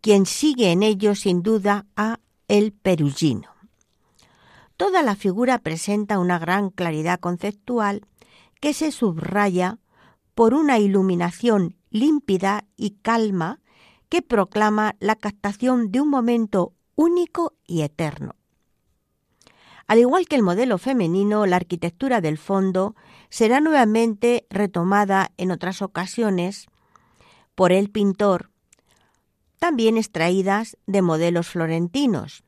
quien 0.02 0.26
sigue 0.26 0.72
en 0.72 0.84
ello 0.84 1.16
sin 1.16 1.42
duda 1.42 1.86
a 1.96 2.20
el 2.50 2.74
perugino. 2.74 3.59
Toda 4.80 5.04
la 5.04 5.18
figura 5.18 5.58
presenta 5.58 6.20
una 6.20 6.40
gran 6.40 6.70
claridad 6.70 7.20
conceptual 7.20 8.06
que 8.62 8.74
se 8.74 8.94
subraya 8.94 9.78
por 10.36 10.54
una 10.54 10.80
iluminación 10.80 11.76
límpida 11.90 12.64
y 12.78 12.92
calma 12.92 13.60
que 14.08 14.22
proclama 14.22 14.96
la 15.02 15.18
captación 15.18 15.92
de 15.92 16.00
un 16.00 16.08
momento 16.08 16.72
único 16.96 17.56
y 17.68 17.82
eterno. 17.82 18.38
Al 19.86 20.00
igual 20.00 20.28
que 20.30 20.38
el 20.38 20.44
modelo 20.44 20.78
femenino, 20.78 21.46
la 21.46 21.58
arquitectura 21.58 22.22
del 22.22 22.38
fondo 22.38 22.96
será 23.30 23.60
nuevamente 23.60 24.48
retomada 24.50 25.34
en 25.36 25.52
otras 25.52 25.82
ocasiones 25.82 26.68
por 27.54 27.74
el 27.74 27.90
pintor, 27.90 28.50
también 29.58 29.98
extraídas 29.98 30.78
de 30.88 31.02
modelos 31.02 31.50
florentinos. 31.50 32.46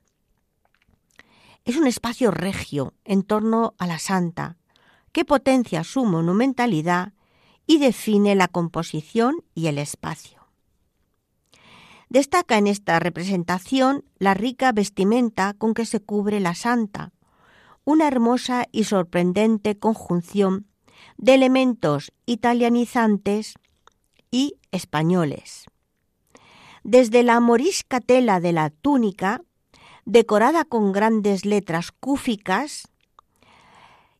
Es 1.63 1.75
un 1.75 1.85
espacio 1.87 2.31
regio 2.31 2.93
en 3.05 3.23
torno 3.23 3.75
a 3.77 3.85
la 3.85 3.99
santa, 3.99 4.57
que 5.11 5.25
potencia 5.25 5.83
su 5.83 6.05
monumentalidad 6.05 7.13
y 7.67 7.77
define 7.77 8.35
la 8.35 8.47
composición 8.47 9.43
y 9.53 9.67
el 9.67 9.77
espacio. 9.77 10.39
Destaca 12.09 12.57
en 12.57 12.67
esta 12.67 12.99
representación 12.99 14.03
la 14.17 14.33
rica 14.33 14.71
vestimenta 14.71 15.53
con 15.53 15.73
que 15.73 15.85
se 15.85 16.01
cubre 16.01 16.39
la 16.39 16.55
santa, 16.55 17.13
una 17.85 18.07
hermosa 18.07 18.65
y 18.71 18.83
sorprendente 18.83 19.77
conjunción 19.77 20.67
de 21.17 21.35
elementos 21.35 22.11
italianizantes 22.25 23.53
y 24.29 24.55
españoles. 24.71 25.65
Desde 26.83 27.23
la 27.23 27.39
morisca 27.39 27.99
tela 27.99 28.39
de 28.39 28.53
la 28.53 28.71
túnica, 28.71 29.41
decorada 30.05 30.65
con 30.65 30.91
grandes 30.91 31.45
letras 31.45 31.91
cúficas 31.91 32.87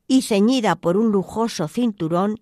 y 0.07 0.23
ceñida 0.23 0.75
por 0.75 0.97
un 0.97 1.11
lujoso 1.11 1.67
cinturón, 1.67 2.41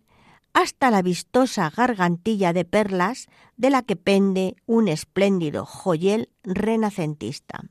hasta 0.53 0.89
la 0.89 1.01
vistosa 1.01 1.69
gargantilla 1.69 2.53
de 2.53 2.65
perlas 2.65 3.27
de 3.57 3.69
la 3.69 3.83
que 3.83 3.95
pende 3.95 4.55
un 4.65 4.87
espléndido 4.87 5.65
joyel 5.65 6.29
renacentista. 6.43 7.65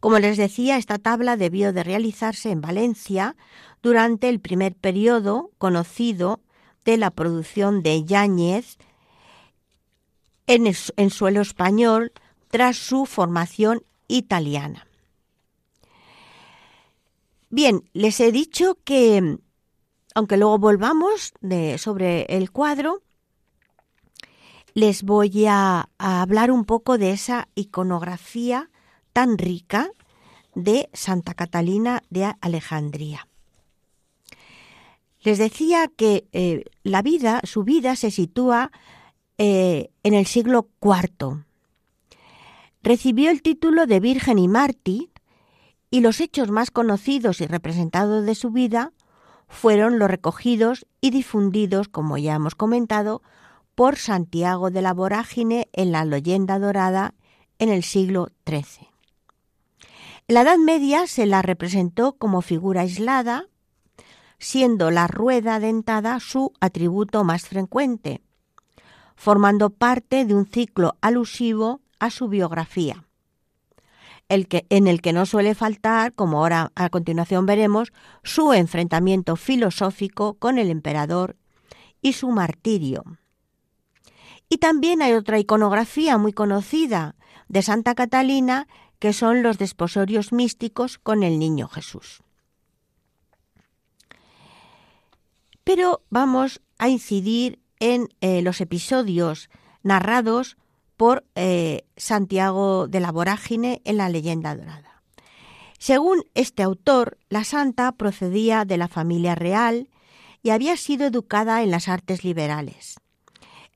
Como 0.00 0.18
les 0.18 0.36
decía, 0.36 0.76
esta 0.76 0.98
tabla 0.98 1.36
debió 1.36 1.72
de 1.72 1.82
realizarse 1.82 2.50
en 2.50 2.60
Valencia 2.60 3.36
durante 3.82 4.28
el 4.28 4.40
primer 4.40 4.74
periodo 4.74 5.50
conocido 5.58 6.40
de 6.84 6.96
la 6.96 7.10
producción 7.10 7.82
de 7.82 8.04
Yáñez 8.04 8.78
en, 10.46 10.66
en 10.66 11.10
suelo 11.10 11.40
español 11.40 12.12
tras 12.54 12.76
su 12.76 13.04
formación 13.04 13.82
italiana. 14.06 14.86
Bien, 17.50 17.82
les 17.94 18.20
he 18.20 18.30
dicho 18.30 18.78
que 18.84 19.38
aunque 20.14 20.36
luego 20.36 20.60
volvamos 20.60 21.32
sobre 21.78 22.22
el 22.28 22.52
cuadro, 22.52 23.02
les 24.72 25.02
voy 25.02 25.46
a, 25.48 25.88
hablar 25.98 26.52
un 26.52 26.64
poco 26.64 26.96
de 26.96 27.10
esa 27.10 27.48
iconografía 27.56 28.70
tan 29.12 29.36
rica 29.36 29.90
de 30.54 30.88
Santa 30.92 31.34
Catalina 31.34 32.04
de 32.08 32.36
Alejandría. 32.40 33.26
Les 35.22 35.38
decía 35.38 35.88
que 35.88 36.28
eh, 36.30 36.66
la 36.84 37.02
vida, 37.02 37.40
su 37.42 37.64
vida 37.64 37.96
se 37.96 38.12
sitúa 38.12 38.70
eh, 39.38 39.90
en 40.04 40.14
el 40.14 40.26
siglo 40.26 40.68
IV. 40.80 41.44
Recibió 42.84 43.30
el 43.30 43.40
título 43.40 43.86
de 43.86 43.98
Virgen 43.98 44.38
y 44.38 44.46
Mártir 44.46 45.10
y 45.90 46.00
los 46.00 46.20
hechos 46.20 46.50
más 46.50 46.70
conocidos 46.70 47.40
y 47.40 47.46
representados 47.46 48.26
de 48.26 48.34
su 48.34 48.50
vida 48.50 48.92
fueron 49.48 49.98
los 49.98 50.10
recogidos 50.10 50.84
y 51.00 51.08
difundidos, 51.08 51.88
como 51.88 52.18
ya 52.18 52.34
hemos 52.34 52.54
comentado, 52.54 53.22
por 53.74 53.96
Santiago 53.96 54.70
de 54.70 54.82
la 54.82 54.92
Vorágine 54.92 55.70
en 55.72 55.92
la 55.92 56.04
leyenda 56.04 56.58
dorada 56.58 57.14
en 57.58 57.70
el 57.70 57.84
siglo 57.84 58.28
XIII. 58.46 58.90
En 60.28 60.34
la 60.34 60.42
Edad 60.42 60.58
Media 60.58 61.06
se 61.06 61.24
la 61.24 61.40
representó 61.40 62.18
como 62.18 62.42
figura 62.42 62.82
aislada, 62.82 63.46
siendo 64.38 64.90
la 64.90 65.06
rueda 65.06 65.58
dentada 65.58 66.20
su 66.20 66.52
atributo 66.60 67.24
más 67.24 67.48
frecuente, 67.48 68.20
formando 69.16 69.70
parte 69.70 70.26
de 70.26 70.34
un 70.34 70.44
ciclo 70.44 70.98
alusivo 71.00 71.80
a 71.98 72.10
su 72.10 72.28
biografía. 72.28 73.04
el 74.28 74.48
que, 74.48 74.66
en 74.70 74.86
el 74.86 75.02
que 75.02 75.12
no 75.12 75.26
suele 75.26 75.54
faltar, 75.54 76.14
como 76.14 76.38
ahora 76.38 76.72
a 76.74 76.88
continuación 76.88 77.44
veremos, 77.44 77.92
su 78.22 78.52
enfrentamiento 78.54 79.36
filosófico 79.36 80.34
con 80.34 80.58
el 80.58 80.70
emperador 80.70 81.36
y 82.00 82.14
su 82.14 82.30
martirio. 82.30 83.04
Y 84.48 84.58
también 84.58 85.02
hay 85.02 85.12
otra 85.12 85.38
iconografía 85.38 86.18
muy 86.18 86.32
conocida 86.32 87.16
de 87.48 87.62
Santa 87.62 87.94
Catalina, 87.94 88.66
que 88.98 89.12
son 89.12 89.42
los 89.42 89.58
desposorios 89.58 90.32
místicos 90.32 90.98
con 90.98 91.22
el 91.22 91.38
niño 91.38 91.68
Jesús. 91.68 92.22
Pero 95.64 96.02
vamos 96.10 96.60
a 96.78 96.88
incidir 96.88 97.58
en 97.80 98.08
eh, 98.20 98.42
los 98.42 98.60
episodios 98.60 99.48
narrados 99.82 100.56
por 100.96 101.24
eh, 101.34 101.86
Santiago 101.96 102.86
de 102.88 103.00
la 103.00 103.12
Vorágine 103.12 103.82
en 103.84 103.96
la 103.96 104.08
leyenda 104.08 104.54
dorada. 104.56 105.02
Según 105.78 106.24
este 106.34 106.62
autor, 106.62 107.18
la 107.28 107.44
santa 107.44 107.92
procedía 107.92 108.64
de 108.64 108.78
la 108.78 108.88
familia 108.88 109.34
real 109.34 109.90
y 110.42 110.50
había 110.50 110.76
sido 110.76 111.06
educada 111.06 111.62
en 111.62 111.70
las 111.70 111.88
artes 111.88 112.24
liberales. 112.24 112.96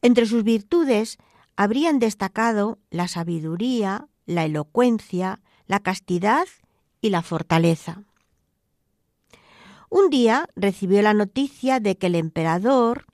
Entre 0.01 0.27
sus 0.27 0.45
virtudes 0.45 1.19
habrían 1.57 1.99
destacado 1.99 2.79
la 2.91 3.09
sabiduría, 3.09 4.09
la 4.27 4.45
elocuencia, 4.45 5.41
la 5.67 5.81
castidad 5.81 6.47
y 7.01 7.11
la 7.11 7.23
fortaleza. 7.23 8.05
Un 9.91 10.11
día 10.11 10.49
recibió 10.55 11.03
la 11.03 11.15
noticia 11.15 11.81
de 11.81 11.97
que 11.97 12.07
el 12.07 12.15
emperador 12.15 13.07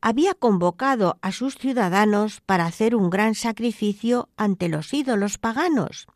había 0.00 0.34
convocado 0.34 1.18
a 1.22 1.32
sus 1.32 1.56
ciudadanos 1.56 2.40
para 2.40 2.66
hacer 2.66 2.94
un 2.94 3.10
gran 3.10 3.34
sacrificio 3.34 4.28
ante 4.36 4.68
los 4.68 4.92
ídolos 4.94 5.38
paganos 5.38 6.06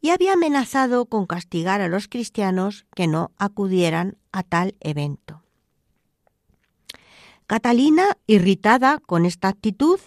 y 0.00 0.10
había 0.10 0.34
amenazado 0.34 1.06
con 1.06 1.26
castigar 1.26 1.80
a 1.80 1.88
los 1.88 2.08
cristianos 2.08 2.86
que 2.94 3.06
no 3.06 3.32
acudieran 3.38 4.18
a 4.32 4.42
tal 4.42 4.76
evento. 4.80 5.42
Catalina, 7.46 8.18
irritada 8.26 8.98
con 8.98 9.26
esta 9.26 9.48
actitud, 9.48 9.98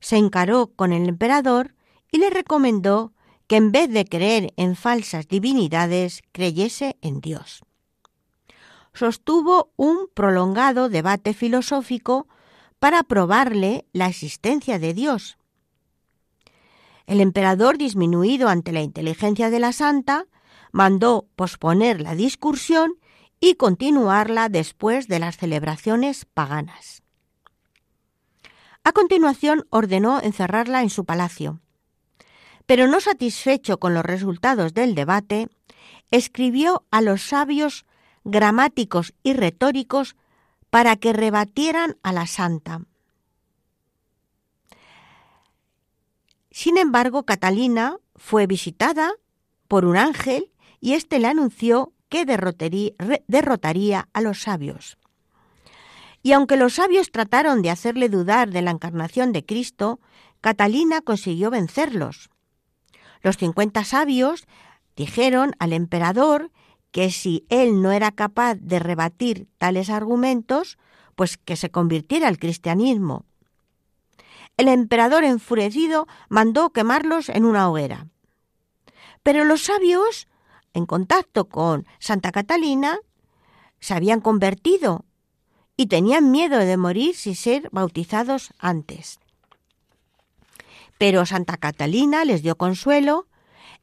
se 0.00 0.16
encaró 0.16 0.68
con 0.68 0.92
el 0.92 1.08
emperador 1.08 1.74
y 2.10 2.18
le 2.18 2.30
recomendó 2.30 3.12
que 3.46 3.56
en 3.56 3.72
vez 3.72 3.90
de 3.90 4.04
creer 4.04 4.52
en 4.56 4.74
falsas 4.74 5.28
divinidades, 5.28 6.22
creyese 6.32 6.96
en 7.02 7.20
Dios 7.20 7.62
sostuvo 8.92 9.72
un 9.76 10.08
prolongado 10.12 10.88
debate 10.88 11.34
filosófico 11.34 12.26
para 12.82 13.04
probarle 13.04 13.86
la 13.92 14.08
existencia 14.08 14.80
de 14.80 14.92
Dios. 14.92 15.38
El 17.06 17.20
emperador, 17.20 17.78
disminuido 17.78 18.48
ante 18.48 18.72
la 18.72 18.80
inteligencia 18.80 19.50
de 19.50 19.60
la 19.60 19.72
santa, 19.72 20.26
mandó 20.72 21.28
posponer 21.36 22.00
la 22.00 22.16
discursión 22.16 22.94
y 23.38 23.54
continuarla 23.54 24.48
después 24.48 25.06
de 25.06 25.20
las 25.20 25.36
celebraciones 25.36 26.24
paganas. 26.24 27.04
A 28.82 28.90
continuación 28.90 29.64
ordenó 29.70 30.20
encerrarla 30.20 30.82
en 30.82 30.90
su 30.90 31.04
palacio. 31.04 31.60
Pero 32.66 32.88
no 32.88 33.00
satisfecho 33.00 33.78
con 33.78 33.94
los 33.94 34.04
resultados 34.04 34.74
del 34.74 34.96
debate, 34.96 35.46
escribió 36.10 36.84
a 36.90 37.00
los 37.00 37.22
sabios 37.22 37.86
gramáticos 38.24 39.14
y 39.22 39.34
retóricos 39.34 40.16
para 40.72 40.96
que 40.96 41.12
rebatieran 41.12 41.98
a 42.02 42.14
la 42.14 42.26
santa. 42.26 42.80
Sin 46.50 46.78
embargo, 46.78 47.26
Catalina 47.26 47.98
fue 48.16 48.46
visitada 48.46 49.12
por 49.68 49.84
un 49.84 49.98
ángel 49.98 50.50
y 50.80 50.94
éste 50.94 51.18
le 51.18 51.26
anunció 51.26 51.92
que 52.08 52.24
derrotaría 52.24 54.08
a 54.14 54.20
los 54.22 54.40
sabios. 54.40 54.96
Y 56.22 56.32
aunque 56.32 56.56
los 56.56 56.72
sabios 56.72 57.10
trataron 57.10 57.60
de 57.60 57.68
hacerle 57.68 58.08
dudar 58.08 58.48
de 58.48 58.62
la 58.62 58.70
encarnación 58.70 59.32
de 59.32 59.44
Cristo, 59.44 60.00
Catalina 60.40 61.02
consiguió 61.02 61.50
vencerlos. 61.50 62.30
Los 63.20 63.36
cincuenta 63.36 63.84
sabios 63.84 64.46
dijeron 64.96 65.54
al 65.58 65.74
emperador 65.74 66.50
que 66.92 67.10
si 67.10 67.44
él 67.48 67.82
no 67.82 67.90
era 67.90 68.12
capaz 68.12 68.54
de 68.54 68.78
rebatir 68.78 69.48
tales 69.58 69.90
argumentos, 69.90 70.78
pues 71.16 71.38
que 71.38 71.56
se 71.56 71.70
convirtiera 71.70 72.28
al 72.28 72.38
cristianismo. 72.38 73.24
El 74.56 74.68
emperador 74.68 75.24
enfurecido 75.24 76.06
mandó 76.28 76.70
quemarlos 76.70 77.30
en 77.30 77.44
una 77.46 77.68
hoguera. 77.68 78.06
Pero 79.22 79.44
los 79.44 79.64
sabios, 79.64 80.28
en 80.74 80.86
contacto 80.86 81.46
con 81.46 81.86
Santa 81.98 82.30
Catalina, 82.30 82.98
se 83.80 83.94
habían 83.94 84.20
convertido 84.20 85.04
y 85.76 85.86
tenían 85.86 86.30
miedo 86.30 86.58
de 86.58 86.76
morir 86.76 87.16
sin 87.16 87.34
ser 87.34 87.68
bautizados 87.72 88.52
antes. 88.58 89.18
Pero 90.98 91.24
Santa 91.24 91.56
Catalina 91.56 92.24
les 92.24 92.42
dio 92.42 92.56
consuelo 92.56 93.26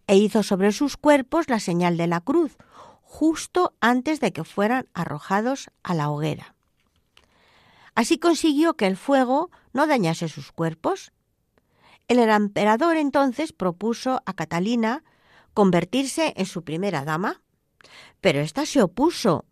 e 0.08 0.16
hizo 0.16 0.44
sobre 0.44 0.72
sus 0.72 0.96
cuerpos 0.98 1.50
la 1.50 1.60
señal 1.60 1.98
de 1.98 2.08
la 2.08 2.22
cruz, 2.22 2.56
justo 3.12 3.74
antes 3.82 4.20
de 4.20 4.32
que 4.32 4.44
fueran 4.44 4.88
arrojados 4.94 5.72
a 5.82 5.96
la 5.96 6.12
hoguera. 6.12 6.54
Así 7.96 8.20
consiguió 8.20 8.76
que 8.76 8.86
el 8.86 8.98
fuego 8.98 9.50
no 9.74 9.88
dañase 9.88 10.30
sus 10.30 10.52
cuerpos. 10.52 11.12
El 12.08 12.20
emperador 12.20 12.98
entonces 12.98 13.52
propuso 13.52 14.22
a 14.28 14.34
Catalina 14.34 15.04
convertirse 15.56 16.34
en 16.38 16.46
su 16.46 16.64
primera 16.64 17.04
dama, 17.04 17.42
pero 18.22 18.42
ésta 18.42 18.68
se 18.68 18.84
opuso, 18.84 19.46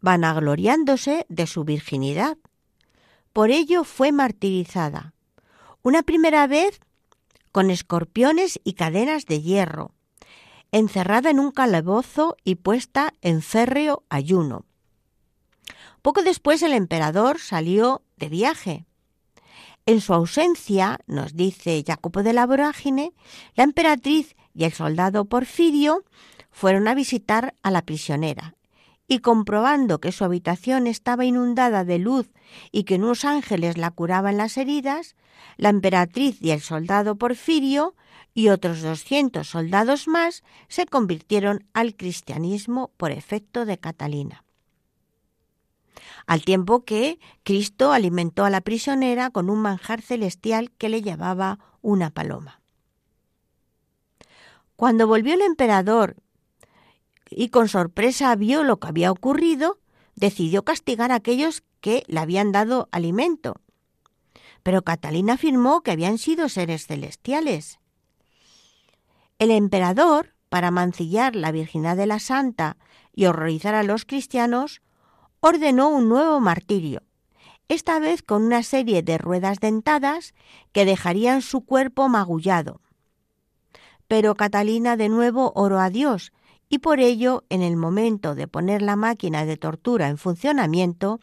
vanagloriándose 0.00 1.26
de 1.28 1.46
su 1.46 1.64
virginidad. 1.64 2.38
Por 3.34 3.50
ello 3.50 3.84
fue 3.84 4.10
martirizada, 4.10 5.12
una 5.82 6.02
primera 6.02 6.46
vez 6.46 6.80
con 7.52 7.70
escorpiones 7.70 8.58
y 8.64 8.72
cadenas 8.72 9.26
de 9.26 9.42
hierro, 9.42 9.95
encerrada 10.72 11.30
en 11.30 11.40
un 11.40 11.50
calabozo 11.50 12.36
y 12.44 12.56
puesta 12.56 13.14
en 13.22 13.42
férreo 13.42 14.04
ayuno. 14.08 14.64
Poco 16.02 16.22
después 16.22 16.62
el 16.62 16.72
emperador 16.72 17.40
salió 17.40 18.02
de 18.16 18.28
viaje. 18.28 18.86
En 19.86 20.00
su 20.00 20.14
ausencia, 20.14 20.98
nos 21.06 21.34
dice 21.34 21.82
Jacopo 21.86 22.22
de 22.22 22.32
la 22.32 22.46
Vorágine, 22.46 23.12
la 23.54 23.64
emperatriz 23.64 24.36
y 24.54 24.64
el 24.64 24.72
soldado 24.72 25.26
Porfirio 25.26 26.04
fueron 26.50 26.88
a 26.88 26.94
visitar 26.94 27.54
a 27.62 27.70
la 27.70 27.82
prisionera 27.82 28.56
y 29.08 29.20
comprobando 29.20 30.00
que 30.00 30.12
su 30.12 30.24
habitación 30.24 30.86
estaba 30.86 31.24
inundada 31.24 31.84
de 31.84 31.98
luz 31.98 32.28
y 32.72 32.84
que 32.84 32.96
unos 32.96 33.24
ángeles 33.24 33.78
la 33.78 33.90
curaban 33.90 34.36
las 34.36 34.56
heridas, 34.56 35.14
la 35.56 35.68
emperatriz 35.68 36.38
y 36.40 36.50
el 36.50 36.60
soldado 36.60 37.16
Porfirio 37.16 37.94
y 38.36 38.50
otros 38.50 38.82
200 38.82 39.48
soldados 39.48 40.08
más 40.08 40.44
se 40.68 40.84
convirtieron 40.84 41.64
al 41.72 41.96
cristianismo 41.96 42.92
por 42.98 43.10
efecto 43.10 43.64
de 43.64 43.78
Catalina. 43.78 44.44
Al 46.26 46.44
tiempo 46.44 46.84
que 46.84 47.18
Cristo 47.44 47.92
alimentó 47.92 48.44
a 48.44 48.50
la 48.50 48.60
prisionera 48.60 49.30
con 49.30 49.48
un 49.48 49.60
manjar 49.60 50.02
celestial 50.02 50.70
que 50.72 50.90
le 50.90 51.00
llevaba 51.00 51.60
una 51.80 52.10
paloma. 52.10 52.60
Cuando 54.76 55.06
volvió 55.06 55.32
el 55.32 55.40
emperador 55.40 56.16
y 57.30 57.48
con 57.48 57.68
sorpresa 57.68 58.36
vio 58.36 58.64
lo 58.64 58.78
que 58.78 58.88
había 58.88 59.12
ocurrido, 59.12 59.78
decidió 60.14 60.62
castigar 60.62 61.10
a 61.10 61.16
aquellos 61.16 61.62
que 61.80 62.02
le 62.06 62.20
habían 62.20 62.52
dado 62.52 62.90
alimento. 62.92 63.62
Pero 64.62 64.82
Catalina 64.82 65.34
afirmó 65.34 65.80
que 65.80 65.92
habían 65.92 66.18
sido 66.18 66.50
seres 66.50 66.86
celestiales. 66.86 67.78
El 69.38 69.50
emperador, 69.50 70.34
para 70.48 70.70
mancillar 70.70 71.36
la 71.36 71.52
virginidad 71.52 71.96
de 71.96 72.06
la 72.06 72.20
santa 72.20 72.78
y 73.14 73.26
horrorizar 73.26 73.74
a 73.74 73.82
los 73.82 74.06
cristianos, 74.06 74.80
ordenó 75.40 75.90
un 75.90 76.08
nuevo 76.08 76.40
martirio, 76.40 77.02
esta 77.68 77.98
vez 77.98 78.22
con 78.22 78.44
una 78.44 78.62
serie 78.62 79.02
de 79.02 79.18
ruedas 79.18 79.60
dentadas 79.60 80.34
que 80.72 80.86
dejarían 80.86 81.42
su 81.42 81.66
cuerpo 81.66 82.08
magullado. 82.08 82.80
Pero 84.08 84.36
Catalina 84.36 84.96
de 84.96 85.08
nuevo 85.08 85.52
oró 85.54 85.80
a 85.80 85.90
Dios 85.90 86.32
y 86.68 86.78
por 86.78 86.98
ello, 87.00 87.44
en 87.50 87.62
el 87.62 87.76
momento 87.76 88.34
de 88.34 88.48
poner 88.48 88.82
la 88.82 88.96
máquina 88.96 89.44
de 89.44 89.56
tortura 89.56 90.08
en 90.08 90.16
funcionamiento, 90.16 91.20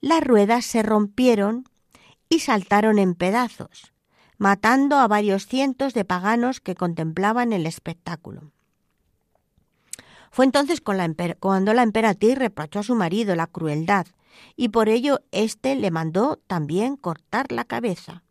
las 0.00 0.22
ruedas 0.22 0.64
se 0.64 0.82
rompieron 0.82 1.64
y 2.28 2.40
saltaron 2.40 2.98
en 2.98 3.14
pedazos, 3.14 3.92
matando 4.38 4.96
a 4.96 5.08
varios 5.08 5.46
cientos 5.46 5.94
de 5.94 6.04
paganos 6.04 6.60
que 6.60 6.74
contemplaban 6.74 7.52
el 7.52 7.66
espectáculo. 7.66 8.52
Fue 10.30 10.44
entonces 10.44 10.82
cuando 10.82 11.74
la 11.74 11.82
emperatriz 11.82 12.36
reprochó 12.36 12.80
a 12.80 12.82
su 12.82 12.94
marido 12.94 13.34
la 13.34 13.46
crueldad, 13.46 14.06
y 14.54 14.68
por 14.68 14.88
ello 14.88 15.20
éste 15.30 15.74
le 15.76 15.90
mandó 15.90 16.36
también 16.46 16.96
cortar 16.96 17.52
la 17.52 17.64
cabeza. 17.64 18.22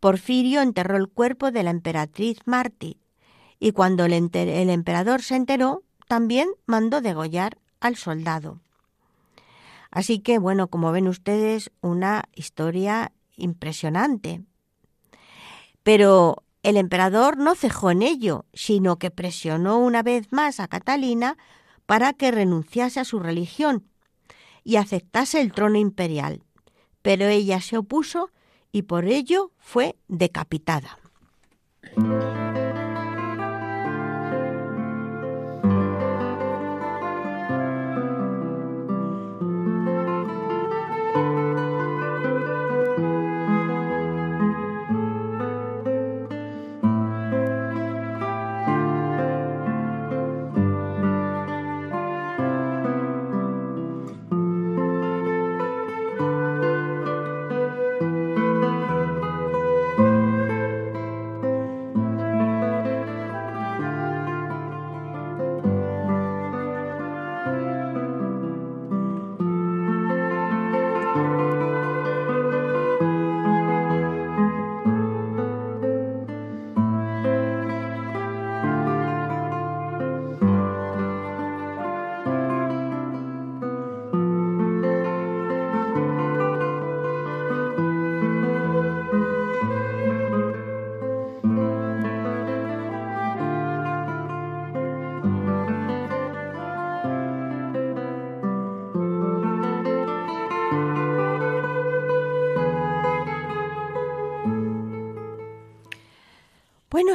Porfirio 0.00 0.62
enterró 0.62 0.96
el 0.96 1.08
cuerpo 1.08 1.50
de 1.52 1.62
la 1.62 1.70
emperatriz 1.70 2.38
mártir 2.46 2.96
y 3.60 3.72
cuando 3.72 4.06
el, 4.06 4.12
el 4.12 4.70
emperador 4.70 5.22
se 5.22 5.36
enteró, 5.36 5.84
también 6.08 6.48
mandó 6.66 7.02
degollar 7.02 7.58
al 7.78 7.94
soldado. 7.96 8.58
Así 9.90 10.20
que, 10.20 10.38
bueno, 10.38 10.68
como 10.68 10.90
ven 10.92 11.06
ustedes, 11.06 11.70
una 11.82 12.24
historia 12.34 13.12
impresionante. 13.40 14.42
Pero 15.82 16.44
el 16.62 16.76
emperador 16.76 17.38
no 17.38 17.54
cejó 17.54 17.90
en 17.90 18.02
ello, 18.02 18.44
sino 18.52 18.98
que 18.98 19.10
presionó 19.10 19.78
una 19.78 20.02
vez 20.02 20.30
más 20.30 20.60
a 20.60 20.68
Catalina 20.68 21.36
para 21.86 22.12
que 22.12 22.30
renunciase 22.30 23.00
a 23.00 23.04
su 23.04 23.18
religión 23.18 23.88
y 24.62 24.76
aceptase 24.76 25.40
el 25.40 25.52
trono 25.52 25.78
imperial. 25.78 26.44
Pero 27.02 27.26
ella 27.26 27.60
se 27.60 27.78
opuso 27.78 28.30
y 28.72 28.82
por 28.82 29.06
ello 29.06 29.52
fue 29.58 29.96
decapitada. 30.06 30.98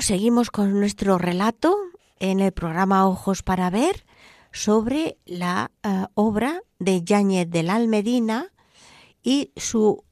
Seguimos 0.02 0.52
con 0.52 0.80
nuestro 0.80 1.18
relato 1.18 1.78
en 2.20 2.40
el 2.40 2.52
programa 2.52 3.08
Ojos 3.08 3.44
para 3.44 3.70
Ver 3.70 4.06
sobre 4.52 5.18
la 5.26 5.72
eh, 5.84 6.06
obra 6.16 6.62
de 6.80 7.04
Yáñez 7.04 7.50
del 7.50 7.70
Almedina 7.70 8.52
y 9.24 9.52
su 9.56 10.04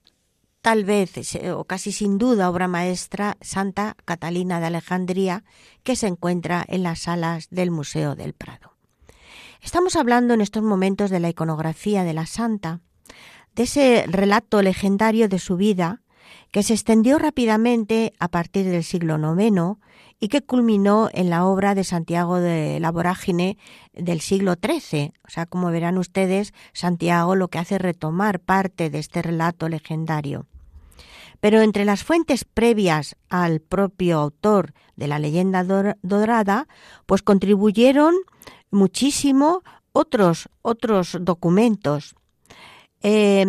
tal 0.62 0.86
vez 0.86 1.12
o 1.54 1.66
casi 1.66 1.92
sin 1.92 2.18
duda 2.18 2.50
obra 2.50 2.68
maestra 2.68 3.36
Santa 3.42 3.98
Catalina 4.06 4.60
de 4.60 4.68
Alejandría 4.68 5.44
que 5.84 5.96
se 5.96 6.08
encuentra 6.08 6.64
en 6.68 6.84
las 6.84 7.00
salas 7.00 7.50
del 7.50 7.70
Museo 7.70 8.16
del 8.16 8.34
Prado. 8.34 8.78
Estamos 9.62 9.96
hablando 9.96 10.34
en 10.34 10.42
estos 10.42 10.64
momentos 10.64 11.10
de 11.10 11.20
la 11.20 11.30
iconografía 11.30 12.04
de 12.04 12.14
la 12.14 12.26
santa, 12.26 12.80
de 13.56 13.64
ese 13.64 14.06
relato 14.08 14.62
legendario 14.62 15.28
de 15.28 15.40
su 15.40 15.58
vida 15.58 16.03
que 16.54 16.62
se 16.62 16.76
extendió 16.76 17.18
rápidamente 17.18 18.14
a 18.20 18.28
partir 18.28 18.68
del 18.68 18.84
siglo 18.84 19.18
IX 19.18 19.80
y 20.20 20.28
que 20.28 20.44
culminó 20.44 21.10
en 21.12 21.32
la 21.32 21.48
obra 21.48 21.74
de 21.74 21.84
Santiago 21.84 22.40
de 22.40 22.80
la 22.80 22.92
Vorágine 22.92 23.58
del 23.92 24.22
siglo 24.22 24.54
XIII. 24.64 25.14
O 25.28 25.32
sea, 25.32 25.48
como 25.48 25.72
verán 25.72 25.98
ustedes, 25.98 26.54
Santiago 26.72 27.36
lo 27.36 27.48
que 27.48 27.58
hace 27.58 27.76
es 27.76 27.82
retomar 27.82 28.40
parte 28.40 28.92
de 28.92 29.00
este 29.00 29.24
relato 29.24 29.68
legendario. 29.68 30.46
Pero 31.40 31.60
entre 31.62 31.86
las 31.86 32.04
fuentes 32.04 32.46
previas 32.46 33.16
al 33.30 33.60
propio 33.60 34.20
autor 34.20 34.76
de 34.96 35.08
la 35.08 35.18
leyenda 35.18 35.64
dorada, 36.04 36.68
pues 37.08 37.24
contribuyeron 37.24 38.14
muchísimo 38.70 39.64
otros, 39.92 40.50
otros 40.62 41.18
documentos. 41.20 42.14
Eh, 43.02 43.48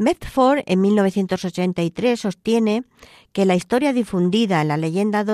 Medford 0.00 0.62
en 0.64 0.80
1983 0.80 2.18
sostiene 2.18 2.84
que 3.32 3.44
la 3.44 3.54
historia 3.54 3.92
difundida 3.92 4.62
en 4.62 4.68
la 4.68 4.78
leyenda 4.78 5.26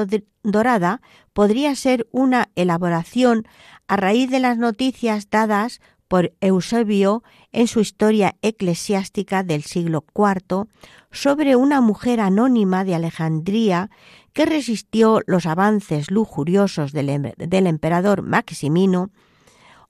dorada 0.42 1.00
podría 1.32 1.76
ser 1.76 2.08
una 2.10 2.48
elaboración 2.56 3.46
a 3.86 3.96
raíz 3.96 4.28
de 4.28 4.40
las 4.40 4.58
noticias 4.58 5.30
dadas 5.30 5.80
por 6.08 6.32
Eusebio 6.40 7.22
en 7.52 7.68
su 7.68 7.78
historia 7.78 8.34
eclesiástica 8.42 9.44
del 9.44 9.62
siglo 9.62 10.04
IV 10.12 10.66
sobre 11.12 11.54
una 11.54 11.80
mujer 11.80 12.20
anónima 12.20 12.82
de 12.82 12.96
Alejandría 12.96 13.88
que 14.32 14.46
resistió 14.46 15.20
los 15.26 15.46
avances 15.46 16.10
lujuriosos 16.10 16.90
del, 16.90 17.10
em-, 17.10 17.32
del 17.36 17.68
emperador 17.68 18.22
Maximino, 18.22 19.10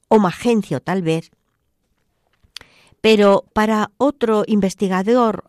o 0.08 0.18
Magencio 0.18 0.80
tal 0.80 1.00
vez, 1.00 1.30
pero 3.00 3.44
para 3.52 3.90
otro 3.98 4.44
investigador 4.46 5.44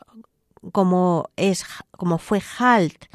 como, 0.71 1.29
es, 1.35 1.65
como 1.91 2.17
fue 2.17 2.41
Halt, 2.59 3.05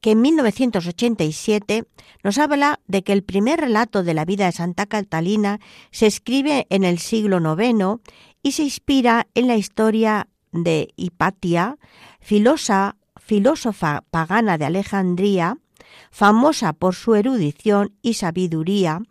que 0.00 0.12
en 0.12 0.20
1987 0.22 1.84
nos 2.22 2.38
habla 2.38 2.80
de 2.86 3.02
que 3.02 3.12
el 3.12 3.24
primer 3.24 3.60
relato 3.60 4.02
de 4.02 4.14
la 4.14 4.24
vida 4.24 4.46
de 4.46 4.52
Santa 4.52 4.86
Catalina 4.86 5.60
se 5.90 6.06
escribe 6.06 6.66
en 6.70 6.84
el 6.84 6.98
siglo 6.98 7.38
IX 7.38 8.00
y 8.42 8.52
se 8.52 8.62
inspira 8.62 9.26
en 9.34 9.48
la 9.48 9.56
historia 9.56 10.28
de 10.52 10.92
Hipatia, 10.96 11.78
filosa, 12.20 12.96
filósofa 13.20 14.04
pagana 14.10 14.56
de 14.56 14.66
Alejandría, 14.66 15.58
famosa 16.10 16.72
por 16.72 16.94
su 16.94 17.14
erudición 17.14 17.94
y 18.02 18.14
sabiduría, 18.14 19.02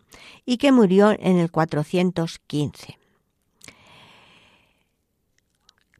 y 0.44 0.56
que 0.56 0.72
murió 0.72 1.10
en 1.10 1.38
el 1.38 1.50
415 1.50 2.98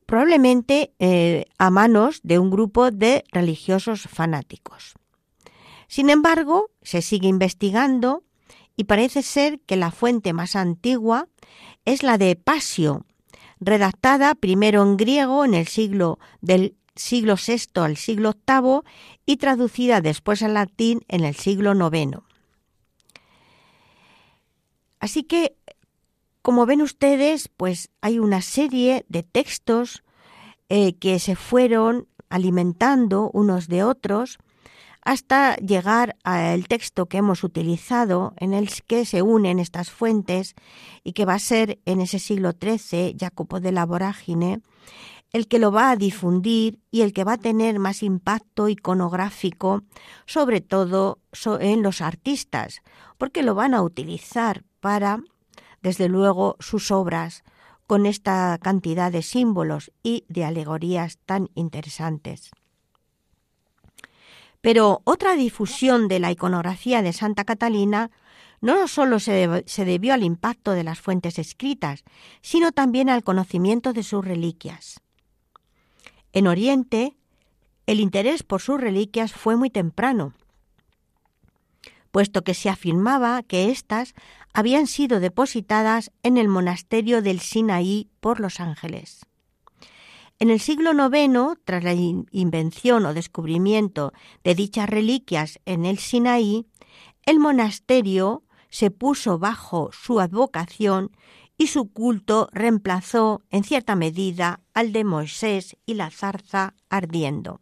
probablemente 0.09 0.95
eh, 0.99 1.45
a 1.59 1.69
manos 1.69 2.21
de 2.23 2.39
un 2.39 2.49
grupo 2.51 2.91
de 2.91 3.25
religiosos 3.31 4.09
fanáticos. 4.11 4.95
Sin 5.87 6.09
embargo, 6.09 6.71
se 6.81 7.03
sigue 7.03 7.29
investigando 7.29 8.25
y 8.75 8.85
parece 8.85 9.21
ser 9.21 9.61
que 9.61 9.77
la 9.77 9.91
fuente 9.91 10.33
más 10.33 10.57
antigua 10.57 11.29
es 11.85 12.03
la 12.03 12.17
de 12.17 12.37
Pasio, 12.37 13.05
redactada 13.61 14.35
primero 14.35 14.83
en 14.83 14.97
griego 14.97 15.45
en 15.45 15.53
el 15.53 15.67
siglo 15.67 16.19
del 16.41 16.75
siglo 16.95 17.35
VI 17.35 17.83
al 17.83 17.99
siglo 17.99 18.33
VIII 18.33 18.81
y 19.27 19.37
traducida 19.37 20.01
después 20.01 20.43
al 20.43 20.55
latín 20.55 21.05
en 21.09 21.23
el 21.23 21.35
siglo 21.35 21.75
IX. 21.75 22.21
Así 25.01 25.25
que 25.25 25.55
como 26.49 26.65
ven 26.65 26.81
ustedes, 26.81 27.51
pues 27.55 27.91
hay 28.01 28.19
una 28.19 28.41
serie 28.41 29.05
de 29.11 29.23
textos 29.23 30.03
eh, 30.71 30.95
que 30.95 31.19
se 31.19 31.37
fueron 31.37 32.09
alimentando 32.31 33.29
unos 33.35 33.69
de 33.69 33.85
otros 33.85 34.39
hasta 35.03 35.57
llegar 35.57 36.17
al 36.25 36.67
texto 36.67 37.05
que 37.05 37.19
hemos 37.19 37.45
utilizado, 37.45 38.33
en 38.39 38.55
el 38.55 38.71
que 38.87 39.05
se 39.05 39.21
unen 39.21 39.59
estas 39.59 39.91
fuentes 39.91 40.55
y 41.05 41.13
que 41.13 41.27
va 41.27 41.35
a 41.35 41.39
ser 41.39 41.81
en 41.85 42.01
ese 42.01 42.19
siglo 42.19 42.53
XIII, 42.59 43.15
Jacopo 43.21 43.61
de 43.61 43.73
la 43.73 43.85
Vorágine, 43.85 44.63
el 45.35 45.49
que 45.49 45.59
lo 45.59 45.71
va 45.71 45.91
a 45.91 45.97
difundir 45.97 46.81
y 46.91 47.03
el 47.03 47.13
que 47.13 47.25
va 47.25 47.35
a 47.35 47.37
tener 47.37 47.79
más 47.79 48.03
impacto 48.03 48.71
iconográfico, 48.71 49.83
sobre 50.25 50.63
todo 50.63 51.19
en 51.61 51.83
los 51.83 52.01
artistas, 52.01 52.81
porque 53.19 53.43
lo 53.43 53.55
van 53.55 53.75
a 53.75 53.83
utilizar 53.83 54.65
para 54.81 55.21
desde 55.83 56.09
luego 56.09 56.57
sus 56.61 56.91
obras 56.91 57.45
con 57.87 58.07
esta 58.07 58.59
cantidad 58.61 59.11
de 59.11 59.23
símbolos 59.23 59.93
y 60.03 60.25
de 60.29 60.45
alegorías 60.45 61.19
tan 61.25 61.49
interesantes. 61.55 62.51
Pero 64.61 65.01
otra 65.05 65.35
difusión 65.35 66.09
de 66.09 66.19
la 66.19 66.31
iconografía 66.31 67.03
de 67.03 67.13
Santa 67.13 67.45
Catalina 67.45 68.11
no 68.61 68.89
solo 68.89 69.21
se, 69.21 69.65
debió 69.85 70.15
al 70.15 70.25
impacto 70.25 70.73
de 70.73 70.85
las 70.85 71.01
fuentes 71.01 71.39
escritas, 71.39 72.05
sino 72.43 72.73
también 72.73 73.09
al 73.09 73.23
conocimiento 73.23 73.93
de 73.93 74.03
sus 74.03 74.25
reliquias. 74.25 75.01
En 76.33 76.47
Oriente, 76.47 77.17
el 77.87 78.01
interés 78.01 78.43
por 78.43 78.61
sus 78.61 78.81
reliquias 78.81 79.33
fue 79.33 79.57
muy 79.57 79.71
temprano, 79.71 80.35
puesto 82.11 82.43
que 82.43 82.55
se 82.55 82.69
afirmaba 82.69 83.43
que 83.43 83.71
éstas 83.71 84.15
habían 84.53 84.87
sido 84.87 85.21
depositadas 85.21 86.11
en 86.23 86.37
el 86.37 86.49
monasterio 86.49 87.23
del 87.23 87.41
Sinaí 87.41 88.09
por 88.21 88.41
los 88.41 88.61
ángeles. 88.61 89.27
En 90.41 90.51
el 90.51 90.61
siglo 90.61 90.93
IX, 90.93 91.59
tras 91.65 91.83
la 91.83 91.95
invención 91.95 93.07
o 93.07 93.15
descubrimiento 93.15 94.13
de 94.45 94.55
dichas 94.55 94.89
reliquias 94.89 95.59
en 95.65 95.85
el 95.85 95.99
Sinaí, 95.99 96.67
el 97.27 97.41
monasterio 97.41 98.45
se 98.71 98.91
puso 98.91 99.39
bajo 99.39 99.91
su 99.93 100.21
advocación 100.21 101.11
y 101.57 101.67
su 101.67 101.93
culto 101.93 102.49
reemplazó 102.53 103.43
en 103.51 103.65
cierta 103.65 103.97
medida 103.97 104.61
al 104.75 104.93
de 104.93 105.05
Moisés 105.05 105.77
y 105.87 105.95
la 105.95 106.11
zarza 106.11 106.75
ardiendo. 106.89 107.61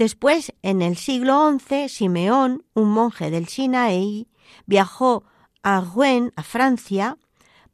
Después, 0.00 0.54
en 0.62 0.80
el 0.80 0.96
siglo 0.96 1.54
XI, 1.58 1.90
Simeón, 1.90 2.64
un 2.72 2.88
monje 2.88 3.30
del 3.30 3.48
Sinaí, 3.48 4.28
viajó 4.64 5.24
a 5.62 5.82
Rouen, 5.82 6.32
a 6.36 6.42
Francia, 6.42 7.18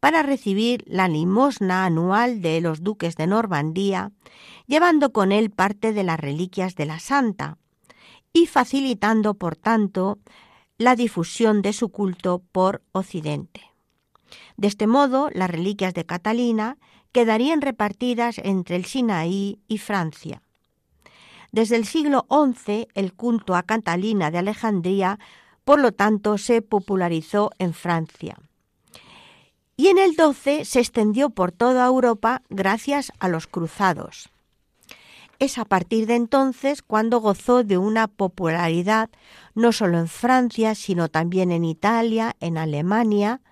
para 0.00 0.24
recibir 0.24 0.82
la 0.88 1.06
limosna 1.06 1.84
anual 1.84 2.42
de 2.42 2.60
los 2.60 2.82
duques 2.82 3.14
de 3.14 3.28
Normandía, 3.28 4.10
llevando 4.66 5.12
con 5.12 5.30
él 5.30 5.50
parte 5.50 5.92
de 5.92 6.02
las 6.02 6.18
reliquias 6.18 6.74
de 6.74 6.86
la 6.86 6.98
santa 6.98 7.58
y 8.32 8.46
facilitando, 8.46 9.34
por 9.34 9.54
tanto, 9.54 10.18
la 10.78 10.96
difusión 10.96 11.62
de 11.62 11.72
su 11.72 11.90
culto 11.90 12.42
por 12.50 12.82
Occidente. 12.90 13.60
De 14.56 14.66
este 14.66 14.88
modo, 14.88 15.30
las 15.32 15.48
reliquias 15.48 15.94
de 15.94 16.04
Catalina 16.04 16.76
quedarían 17.12 17.60
repartidas 17.60 18.38
entre 18.38 18.74
el 18.74 18.84
Sinaí 18.84 19.60
y 19.68 19.78
Francia. 19.78 20.42
Desde 21.52 21.76
el 21.76 21.86
siglo 21.86 22.26
XI, 22.30 22.88
el 22.94 23.12
culto 23.12 23.54
a 23.54 23.62
Catalina 23.62 24.30
de 24.30 24.38
Alejandría, 24.38 25.18
por 25.64 25.80
lo 25.80 25.92
tanto, 25.92 26.38
se 26.38 26.62
popularizó 26.62 27.50
en 27.58 27.74
Francia. 27.74 28.38
Y 29.76 29.88
en 29.88 29.98
el 29.98 30.14
XII 30.14 30.64
se 30.64 30.80
extendió 30.80 31.30
por 31.30 31.52
toda 31.52 31.86
Europa 31.86 32.42
gracias 32.48 33.12
a 33.18 33.28
los 33.28 33.46
cruzados. 33.46 34.30
Es 35.38 35.58
a 35.58 35.66
partir 35.66 36.06
de 36.06 36.14
entonces 36.14 36.80
cuando 36.80 37.20
gozó 37.20 37.62
de 37.62 37.76
una 37.76 38.08
popularidad 38.08 39.10
no 39.54 39.72
solo 39.72 39.98
en 39.98 40.08
Francia, 40.08 40.74
sino 40.74 41.08
también 41.08 41.50
en 41.52 41.64
Italia, 41.64 42.36
en 42.40 42.56
Alemania, 42.56 43.42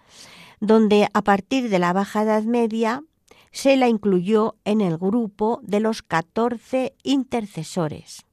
donde 0.61 1.09
a 1.13 1.23
partir 1.23 1.69
de 1.69 1.79
la 1.79 1.93
Baja 1.93 2.23
Edad 2.23 2.45
Media 2.45 3.03
se 3.55 3.77
la 3.77 3.89
incluyó 3.89 4.57
en 4.65 4.81
el 4.81 4.99
grupo 4.99 5.61
de 5.63 5.79
los 5.79 6.03
14 6.03 6.97
intercesores. 7.05 8.27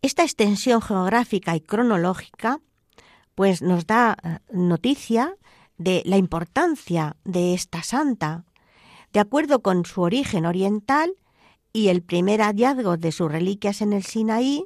Esta 0.00 0.22
extensión 0.22 0.80
geográfica 0.80 1.54
y 1.54 1.60
cronológica 1.60 2.60
pues 3.34 3.60
nos 3.60 3.86
da 3.86 4.16
eh, 4.22 4.38
noticia 4.52 5.36
de 5.76 6.02
la 6.06 6.16
importancia 6.16 7.16
de 7.24 7.52
esta 7.52 7.82
santa. 7.82 8.44
De 9.12 9.20
acuerdo 9.20 9.60
con 9.60 9.84
su 9.84 10.00
origen 10.00 10.46
oriental 10.46 11.12
y 11.74 11.88
el 11.88 12.02
primer 12.02 12.40
hallazgo 12.40 12.96
de 12.96 13.12
sus 13.12 13.30
reliquias 13.30 13.82
en 13.82 13.92
el 13.92 14.02
Sinaí, 14.02 14.64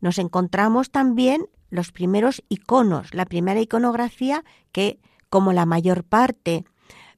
nos 0.00 0.18
encontramos 0.18 0.92
también 0.92 1.48
los 1.70 1.90
primeros 1.90 2.40
iconos, 2.48 3.12
la 3.14 3.26
primera 3.26 3.60
iconografía 3.60 4.44
que, 4.70 5.00
como 5.34 5.52
la 5.52 5.66
mayor 5.66 6.04
parte 6.04 6.64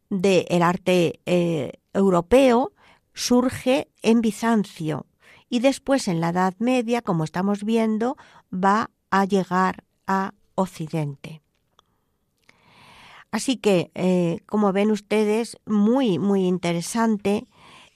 del 0.09 0.62
arte 0.62 1.21
eh, 1.27 1.73
europeo, 1.93 2.73
surge 3.12 3.89
en 4.01 4.23
Bizancio 4.23 5.05
y 5.51 5.59
después 5.61 6.09
en 6.09 6.23
la 6.23 6.31
Edad 6.31 6.55
Media, 6.59 7.03
como 7.03 7.25
estamos 7.25 7.62
viendo, 7.62 8.17
va 8.51 8.91
a 9.11 9.27
llegar 9.27 9.85
a 10.07 10.33
Occidente. 10.55 11.43
Así 13.33 13.59
que, 13.59 13.91
eh, 13.95 14.41
como 14.47 14.73
ven 14.73 14.93
ustedes, 14.93 15.59
muy, 15.67 16.19
muy 16.19 16.47
interesante 16.47 17.47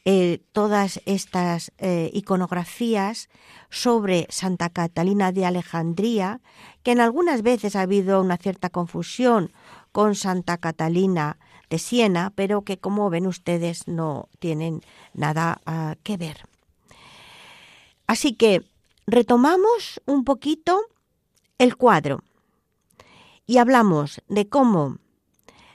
eh, 0.04 0.42
todas 0.52 1.00
estas 1.06 1.72
iconografías 2.12 3.30
sobre 3.70 4.26
Santa 4.28 4.68
Catalina 4.68 5.32
de 5.32 5.46
Alejandría, 5.46 6.42
que 6.82 6.92
en 6.92 7.00
algunas 7.00 7.40
veces 7.40 7.74
ha 7.74 7.82
habido 7.82 8.20
una 8.20 8.36
cierta 8.36 8.68
confusión 8.68 9.50
con 9.92 10.14
Santa 10.14 10.58
Catalina 10.58 11.38
de 11.68 11.78
Siena, 11.78 12.32
pero 12.34 12.62
que 12.62 12.78
como 12.78 13.10
ven 13.10 13.26
ustedes 13.26 13.86
no 13.88 14.28
tienen 14.38 14.82
nada 15.14 15.60
ah, 15.66 15.96
que 16.02 16.16
ver. 16.16 16.48
Así 18.06 18.34
que 18.34 18.64
retomamos 19.06 20.00
un 20.06 20.24
poquito 20.24 20.80
el 21.58 21.76
cuadro 21.76 22.22
y 23.46 23.58
hablamos 23.58 24.20
de 24.28 24.48
cómo 24.48 24.98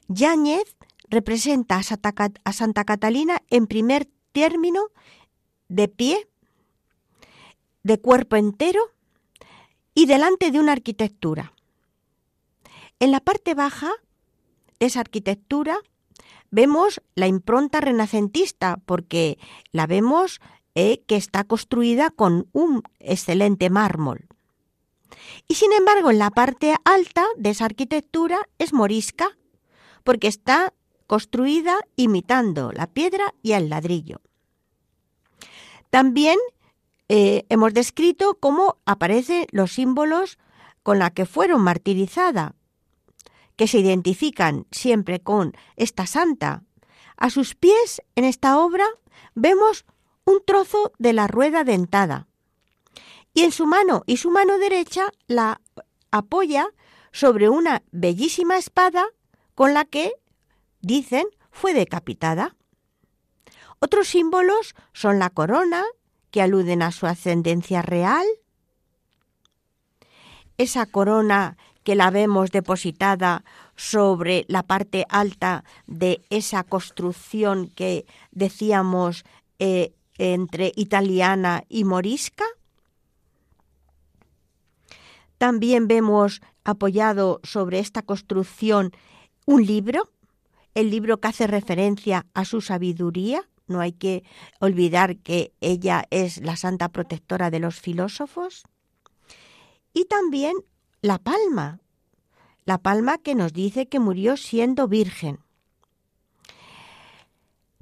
Yáñez 0.07 0.75
representa 1.09 1.77
a 1.77 2.53
Santa, 2.53 2.83
Catalina 2.83 3.41
en 3.49 3.67
primer 3.67 4.07
término 4.31 4.87
de 5.67 5.87
pie, 5.87 6.27
de 7.83 7.99
cuerpo 7.99 8.35
entero 8.35 8.81
y 9.93 10.05
delante 10.05 10.51
de 10.51 10.59
una 10.59 10.73
arquitectura. 10.73 11.53
En 12.99 13.11
la 13.11 13.19
parte 13.19 13.53
baja 13.53 13.91
esa 14.79 14.99
arquitectura 15.01 15.77
vemos 16.51 17.01
la 17.15 17.27
impronta 17.27 17.81
renacentista 17.81 18.79
porque 18.85 19.37
la 19.71 19.87
vemos 19.87 20.39
eh, 20.75 21.03
que 21.07 21.15
está 21.15 21.43
construida 21.43 22.09
con 22.09 22.47
un 22.51 22.83
excelente 22.99 23.69
mármol. 23.69 24.27
Y 25.47 25.55
sin 25.55 25.71
embargo, 25.73 26.11
en 26.11 26.19
la 26.19 26.31
parte 26.31 26.75
alta 26.83 27.25
de 27.37 27.51
esa 27.51 27.65
arquitectura 27.65 28.39
es 28.57 28.73
morisca, 28.73 29.37
porque 30.03 30.27
está 30.27 30.73
construida 31.07 31.79
imitando 31.95 32.71
la 32.71 32.87
piedra 32.87 33.33
y 33.41 33.53
el 33.53 33.69
ladrillo. 33.69 34.21
También 35.89 36.37
eh, 37.07 37.45
hemos 37.49 37.73
descrito 37.73 38.37
cómo 38.39 38.77
aparecen 38.85 39.45
los 39.51 39.73
símbolos 39.73 40.37
con 40.83 40.99
los 40.99 41.11
que 41.11 41.25
fueron 41.25 41.61
martirizadas, 41.61 42.53
que 43.55 43.67
se 43.67 43.79
identifican 43.79 44.65
siempre 44.71 45.19
con 45.19 45.53
esta 45.75 46.05
santa. 46.05 46.63
A 47.17 47.29
sus 47.29 47.55
pies, 47.55 48.01
en 48.15 48.25
esta 48.25 48.59
obra, 48.59 48.85
vemos 49.33 49.85
un 50.25 50.43
trozo 50.45 50.93
de 50.97 51.13
la 51.13 51.27
rueda 51.27 51.63
dentada. 51.63 52.27
Y 53.33 53.43
en 53.43 53.51
su 53.51 53.65
mano 53.65 54.03
y 54.05 54.17
su 54.17 54.31
mano 54.31 54.57
derecha 54.57 55.11
la 55.27 55.61
apoya 56.11 56.67
sobre 57.11 57.49
una 57.49 57.83
bellísima 57.91 58.57
espada 58.57 59.05
con 59.53 59.73
la 59.73 59.85
que, 59.85 60.13
dicen, 60.81 61.25
fue 61.51 61.73
decapitada. 61.73 62.55
Otros 63.79 64.07
símbolos 64.07 64.75
son 64.93 65.19
la 65.19 65.29
corona, 65.29 65.83
que 66.31 66.41
aluden 66.41 66.81
a 66.81 66.91
su 66.91 67.05
ascendencia 67.05 67.81
real, 67.81 68.25
esa 70.57 70.85
corona 70.85 71.57
que 71.85 71.95
la 71.95 72.09
vemos 72.09 72.49
depositada 72.49 73.45
sobre 73.75 74.43
la 74.49 74.63
parte 74.63 75.05
alta 75.07 75.63
de 75.85 76.25
esa 76.31 76.63
construcción 76.63 77.67
que 77.67 78.07
decíamos 78.31 79.23
eh, 79.59 79.93
entre 80.17 80.71
italiana 80.75 81.63
y 81.69 81.83
morisca. 81.83 82.43
También 85.37 85.87
vemos 85.87 86.41
apoyado 86.63 87.39
sobre 87.43 87.77
esta 87.77 88.01
construcción 88.01 88.91
un 89.45 89.63
libro, 89.63 90.09
el 90.73 90.89
libro 90.89 91.19
que 91.19 91.27
hace 91.27 91.45
referencia 91.45 92.25
a 92.33 92.45
su 92.45 92.61
sabiduría. 92.61 93.47
No 93.67 93.79
hay 93.79 93.91
que 93.91 94.23
olvidar 94.59 95.17
que 95.17 95.53
ella 95.61 96.05
es 96.09 96.41
la 96.41 96.55
santa 96.55 96.89
protectora 96.89 97.51
de 97.51 97.59
los 97.59 97.79
filósofos. 97.79 98.63
Y 99.93 100.05
también 100.05 100.55
la 101.05 101.19
palma, 101.19 101.81
la 102.65 102.79
palma 102.79 103.19
que 103.19 103.35
nos 103.35 103.53
dice 103.53 103.87
que 103.87 103.99
murió 103.99 104.37
siendo 104.37 104.87
virgen. 104.87 105.37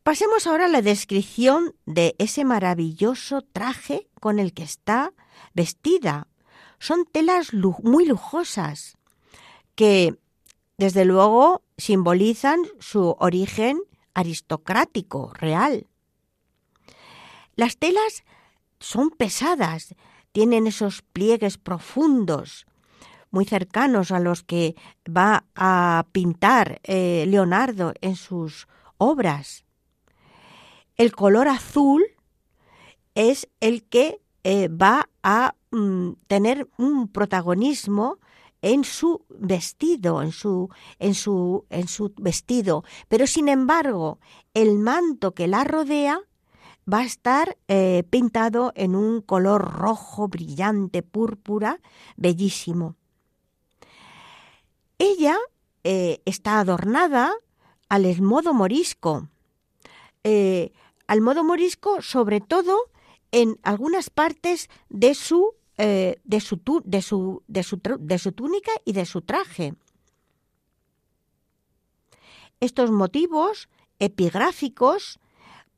Pasemos 0.03 0.45
ahora 0.45 0.65
a 0.65 0.67
la 0.67 0.81
descripción 0.81 1.73
de 1.85 2.15
ese 2.17 2.43
maravilloso 2.43 3.41
traje 3.41 4.09
con 4.19 4.39
el 4.39 4.53
que 4.53 4.63
está 4.63 5.13
vestida. 5.53 6.27
Son 6.79 7.05
telas 7.05 7.53
muy 7.53 8.05
lujosas 8.05 8.97
que, 9.75 10.19
desde 10.77 11.05
luego, 11.05 11.61
simbolizan 11.77 12.59
su 12.81 13.15
origen 13.19 13.79
aristocrático, 14.13 15.31
real. 15.35 15.87
Las 17.55 17.77
telas 17.77 18.25
son 18.81 19.11
pesadas, 19.11 19.95
tienen 20.33 20.67
esos 20.67 21.03
pliegues 21.03 21.57
profundos, 21.57 22.65
muy 23.33 23.45
cercanos 23.45 24.11
a 24.11 24.19
los 24.19 24.43
que 24.43 24.75
va 25.05 25.45
a 25.55 26.05
pintar 26.11 26.79
eh, 26.83 27.25
Leonardo 27.27 27.93
en 27.99 28.15
sus 28.15 28.67
obras. 28.97 29.65
el 30.95 31.11
color 31.13 31.47
azul 31.47 32.03
es 33.15 33.49
el 33.59 33.83
que 33.83 34.21
eh, 34.43 34.67
va 34.67 35.09
a 35.23 35.55
mm, 35.71 36.11
tener 36.27 36.69
un 36.77 37.07
protagonismo 37.07 38.19
en 38.61 38.83
su 38.83 39.25
vestido, 39.29 40.21
en 40.21 40.31
su, 40.31 40.69
en 40.99 41.15
su, 41.15 41.65
en 41.71 41.87
su 41.87 42.13
vestido. 42.17 42.83
Pero 43.07 43.25
sin 43.25 43.49
embargo, 43.49 44.19
el 44.53 44.77
manto 44.77 45.33
que 45.33 45.47
la 45.47 45.63
rodea 45.63 46.21
va 46.91 46.99
a 46.99 47.05
estar 47.05 47.57
eh, 47.67 48.03
pintado 48.11 48.73
en 48.75 48.95
un 48.95 49.21
color 49.21 49.73
rojo, 49.73 50.27
brillante, 50.27 51.01
púrpura, 51.01 51.79
bellísimo. 52.15 52.95
Ella 54.97 55.37
eh, 55.83 56.21
está 56.25 56.59
adornada 56.59 57.33
al 57.89 58.21
modo 58.21 58.53
morisco, 58.53 59.27
eh, 60.23 60.71
al 61.07 61.21
modo 61.21 61.43
morisco 61.43 62.01
sobre 62.01 62.39
todo 62.41 62.77
en 63.31 63.59
algunas 63.63 64.09
partes 64.09 64.69
de 64.89 65.13
su 65.15 65.53
eh, 65.77 66.21
de, 66.23 66.39
su, 66.39 66.61
de, 66.85 67.01
su, 67.01 67.43
de, 67.47 67.63
su, 67.63 67.81
de 67.99 68.19
su 68.19 68.31
túnica 68.31 68.71
y 68.85 68.93
de 68.93 69.05
su 69.05 69.21
traje. 69.23 69.73
Estos 72.59 72.91
motivos 72.91 73.69
epigráficos, 73.97 75.19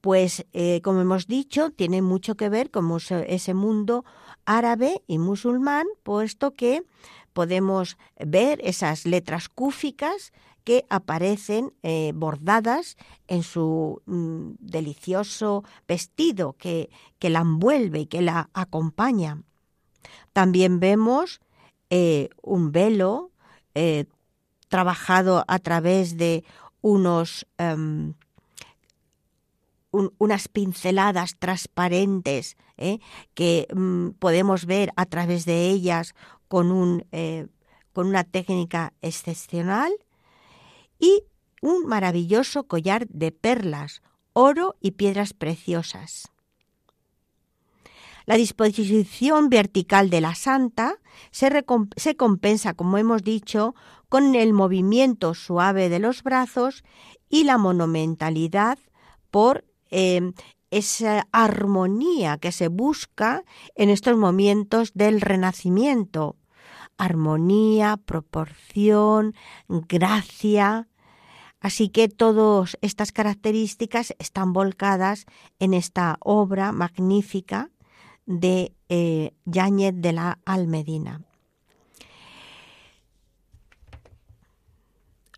pues 0.02 0.46
como 0.84 1.00
hemos 1.00 1.28
dicho, 1.28 1.72
tienen 1.72 2.04
mucho 2.04 2.36
que 2.36 2.50
ver 2.50 2.72
con 2.72 2.92
ese 3.26 3.54
mundo 3.54 4.04
árabe 4.46 5.02
y 5.08 5.18
musulmán, 5.18 5.88
puesto 6.04 6.54
que 6.54 6.84
podemos 7.36 7.98
ver 8.18 8.62
esas 8.64 9.06
letras 9.06 9.50
cúficas 9.50 10.32
que 10.64 10.86
aparecen 10.90 11.74
eh, 11.84 12.14
bordadas 12.16 12.96
en 13.28 13.44
su 13.44 14.02
mm, 14.06 14.54
delicioso 14.60 15.66
vestido 15.86 16.54
que, 16.54 16.90
que 17.20 17.30
la 17.30 17.42
envuelve 17.42 18.00
y 18.00 18.06
que 18.06 18.22
la 18.22 18.50
acompaña. 18.54 19.44
También 20.32 20.80
vemos 20.80 21.42
eh, 21.90 22.30
un 22.42 22.72
velo 22.72 23.32
eh, 23.76 24.06
trabajado 24.70 25.44
a 25.46 25.60
través 25.60 26.16
de 26.16 26.46
unos, 26.82 27.46
em, 27.58 28.14
unas 29.92 30.48
pinceladas 30.48 31.36
transparentes 31.38 32.56
que 33.34 33.68
mm, 33.74 34.10
podemos 34.20 34.66
ver 34.66 34.92
a 34.96 35.06
través 35.06 35.46
de 35.46 35.70
ellas 35.70 36.16
con, 36.48 36.72
un, 36.72 37.06
con 37.94 38.08
una 38.08 38.24
técnica 38.24 38.94
excepcional 39.02 39.94
y 41.00 41.24
un 41.62 41.86
maravilloso 41.86 42.66
collar 42.66 43.08
de 43.08 43.32
perlas, 43.32 44.02
oro 44.34 44.76
y 44.82 44.92
piedras 44.92 45.34
preciosas. 45.34 46.32
La 48.26 48.36
disposición 48.36 49.50
vertical 49.50 50.10
de 50.10 50.22
la 50.22 50.34
santa 50.34 51.00
se, 51.32 51.64
compensa, 52.16 52.74
como 52.74 52.98
hemos 52.98 53.24
dicho, 53.24 53.76
con 54.10 54.36
el 54.36 54.54
movimiento 54.54 55.34
suave 55.36 55.90
de 55.90 56.00
los 56.00 56.24
brazos 56.24 56.84
y 57.30 57.44
la 57.44 57.58
monumentalidad 57.58 58.80
por 59.30 59.66
em, 59.92 60.34
esa 60.76 61.28
armonía 61.32 62.38
que 62.38 62.52
se 62.52 62.68
busca 62.68 63.46
en 63.76 63.90
estos 63.90 64.18
momentos 64.18 64.94
del 64.94 65.22
renacimiento. 65.22 66.36
Armonía, 66.98 67.96
proporción, 67.96 69.36
gracia. 69.70 70.90
Así 71.62 71.88
que 71.88 72.10
todas 72.10 72.78
estas 72.82 73.14
características 73.14 74.14
están 74.20 74.52
volcadas 74.52 75.26
en 75.60 75.74
esta 75.74 76.18
obra 76.20 76.74
magnífica 76.74 77.72
de 78.26 78.76
eh, 78.90 79.32
Yáñez 79.46 79.94
de 79.96 80.12
la 80.12 80.40
Almedina. 80.44 81.22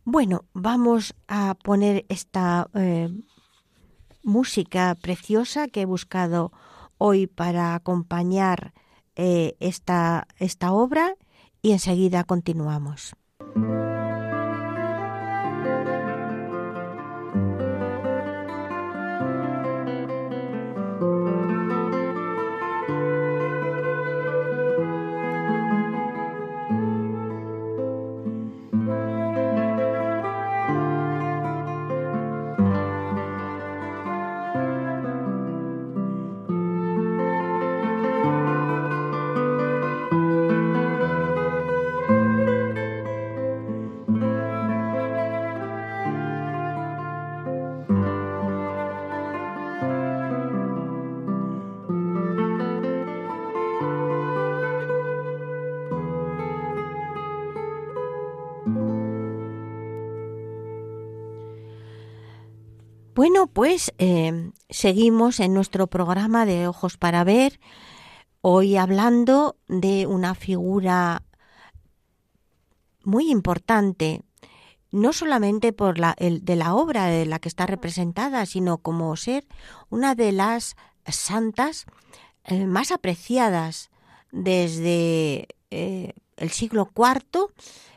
Bueno, 0.04 0.46
vamos 0.54 1.14
a 1.28 1.54
poner 1.64 2.06
esta 2.10 2.70
eh, 2.74 3.10
música 4.28 4.94
preciosa 5.02 5.68
que 5.68 5.82
he 5.82 5.86
buscado 5.86 6.52
hoy 6.98 7.28
para 7.28 7.74
acompañar 7.74 8.74
eh, 9.16 9.56
esta, 9.60 10.28
esta 10.38 10.74
obra 10.74 11.16
y 11.62 11.72
enseguida 11.72 12.24
continuamos. 12.26 13.16
Bueno, 63.18 63.48
pues 63.48 63.92
eh, 63.98 64.52
seguimos 64.70 65.40
en 65.40 65.52
nuestro 65.52 65.88
programa 65.88 66.46
de 66.46 66.68
Ojos 66.68 66.98
para 66.98 67.24
Ver, 67.24 67.60
hoy 68.42 68.78
hablando 68.78 69.58
de 69.68 70.06
una 70.06 70.36
figura 70.36 71.24
muy 73.04 73.32
importante, 73.32 74.22
no 74.92 75.14
solamente 75.14 75.74
por 75.74 75.98
la, 75.98 76.16
de 76.20 76.56
la 76.56 76.76
obra 76.76 77.08
de 77.08 77.26
la 77.26 77.40
que 77.40 77.50
está 77.50 77.66
representada, 77.66 78.46
sino 78.46 78.78
como 78.78 79.16
ser 79.16 79.48
una 79.90 80.14
de 80.14 80.32
las 80.32 80.76
santas 81.08 81.88
eh, 82.44 82.68
más 82.68 82.92
apreciadas 82.92 83.90
desde 84.32 85.48
eh, 85.72 86.14
el 86.36 86.52
siglo 86.52 86.88
IV, 86.96 87.48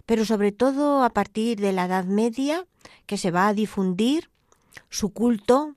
pero 0.06 0.24
sobre 0.24 0.50
todo 0.50 1.04
a 1.04 1.10
partir 1.10 1.60
de 1.60 1.74
la 1.74 1.84
Edad 1.84 2.06
Media, 2.06 2.64
que 3.04 3.18
se 3.18 3.30
va 3.30 3.48
a 3.48 3.54
difundir 3.54 4.29
su 4.88 5.12
culto 5.12 5.76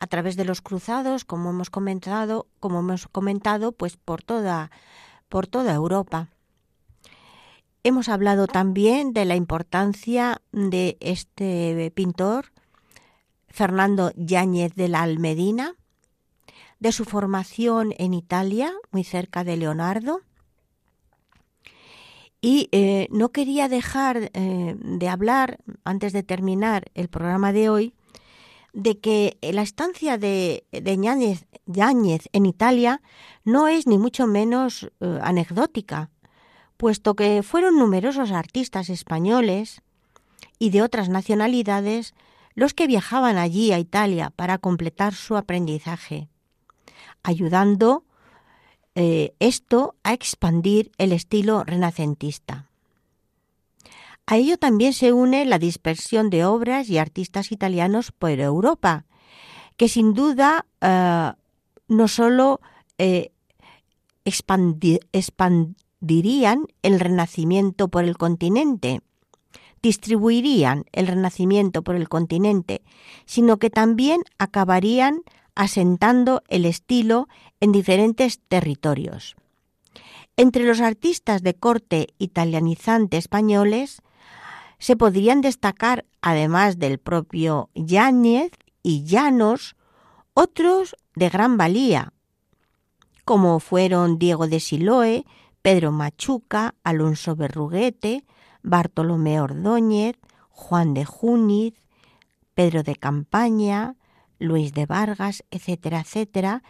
a 0.00 0.06
través 0.06 0.36
de 0.36 0.44
los 0.44 0.62
cruzados, 0.62 1.24
como 1.24 1.50
hemos 1.50 1.70
comentado, 1.70 2.46
como 2.58 2.80
hemos 2.80 3.06
comentado, 3.06 3.72
pues 3.72 3.96
por 3.96 4.22
toda, 4.22 4.70
por 5.28 5.46
toda 5.46 5.74
Europa. 5.74 6.28
Hemos 7.82 8.08
hablado 8.08 8.46
también 8.46 9.12
de 9.12 9.24
la 9.24 9.36
importancia 9.36 10.40
de 10.52 10.96
este 11.00 11.92
pintor, 11.94 12.52
Fernando 13.48 14.12
Yáñez 14.16 14.74
de 14.74 14.88
la 14.88 15.02
Almedina, 15.02 15.74
de 16.78 16.92
su 16.92 17.04
formación 17.04 17.94
en 17.98 18.14
Italia, 18.14 18.72
muy 18.90 19.04
cerca 19.04 19.44
de 19.44 19.56
Leonardo. 19.56 20.20
Y 22.40 22.68
eh, 22.72 23.06
no 23.10 23.32
quería 23.32 23.68
dejar 23.68 24.30
eh, 24.32 24.76
de 24.78 25.08
hablar, 25.08 25.58
antes 25.84 26.14
de 26.14 26.22
terminar 26.22 26.90
el 26.94 27.08
programa 27.08 27.52
de 27.52 27.68
hoy, 27.68 27.94
de 28.72 28.98
que 28.98 29.38
la 29.42 29.62
estancia 29.62 30.18
de, 30.18 30.64
de 30.70 30.96
Yáñez, 31.66 32.28
en 32.32 32.46
Italia 32.46 33.02
no 33.44 33.68
es 33.68 33.86
ni 33.86 33.98
mucho 33.98 34.26
menos 34.26 34.90
eh, 35.00 35.18
anecdótica, 35.22 36.10
puesto 36.76 37.14
que 37.14 37.42
fueron 37.42 37.78
numerosos 37.78 38.30
artistas 38.30 38.88
españoles 38.88 39.82
y 40.58 40.70
de 40.70 40.82
otras 40.82 41.08
nacionalidades 41.08 42.14
los 42.54 42.74
que 42.74 42.86
viajaban 42.86 43.38
allí 43.38 43.72
a 43.72 43.78
Italia 43.78 44.30
para 44.30 44.58
completar 44.58 45.14
su 45.14 45.36
aprendizaje, 45.36 46.28
ayudando 47.22 48.04
eh, 48.94 49.34
esto 49.38 49.94
a 50.02 50.12
expandir 50.12 50.90
el 50.98 51.12
estilo 51.12 51.64
renacentista. 51.64 52.69
A 54.30 54.36
ello 54.36 54.56
también 54.58 54.92
se 54.92 55.12
une 55.12 55.44
la 55.44 55.58
dispersión 55.58 56.30
de 56.30 56.44
obras 56.44 56.88
y 56.88 56.98
artistas 56.98 57.50
italianos 57.50 58.12
por 58.12 58.30
Europa, 58.30 59.04
que 59.76 59.88
sin 59.88 60.14
duda 60.14 60.66
eh, 60.80 61.32
no 61.88 62.06
solo 62.06 62.60
eh, 62.96 63.32
expandirían 64.24 66.68
el 66.82 67.00
renacimiento 67.00 67.88
por 67.88 68.04
el 68.04 68.16
continente, 68.16 69.00
distribuirían 69.82 70.84
el 70.92 71.08
Renacimiento 71.08 71.82
por 71.82 71.96
el 71.96 72.08
continente, 72.08 72.82
sino 73.24 73.58
que 73.58 73.70
también 73.70 74.22
acabarían 74.38 75.22
asentando 75.56 76.44
el 76.46 76.66
estilo 76.66 77.26
en 77.58 77.72
diferentes 77.72 78.38
territorios. 78.46 79.34
Entre 80.36 80.62
los 80.62 80.80
artistas 80.80 81.42
de 81.42 81.54
corte 81.54 82.14
italianizante 82.18 83.16
españoles 83.16 84.02
se 84.80 84.96
podrían 84.96 85.42
destacar, 85.42 86.06
además 86.22 86.78
del 86.78 86.98
propio 86.98 87.70
Yáñez 87.74 88.50
y 88.82 89.04
Llanos, 89.04 89.76
otros 90.34 90.96
de 91.14 91.28
gran 91.28 91.56
valía, 91.56 92.12
como 93.24 93.60
fueron 93.60 94.18
Diego 94.18 94.48
de 94.48 94.58
Siloe, 94.58 95.26
Pedro 95.62 95.92
Machuca, 95.92 96.74
Alonso 96.82 97.36
Berruguete, 97.36 98.24
Bartolomé 98.62 99.40
Ordóñez, 99.40 100.16
Juan 100.48 100.94
de 100.94 101.04
Júniz, 101.04 101.74
Pedro 102.54 102.82
de 102.82 102.96
Campaña, 102.96 103.96
Luis 104.38 104.72
de 104.72 104.86
Vargas, 104.86 105.44
etcétera, 105.50 106.00
etcétera, 106.00 106.62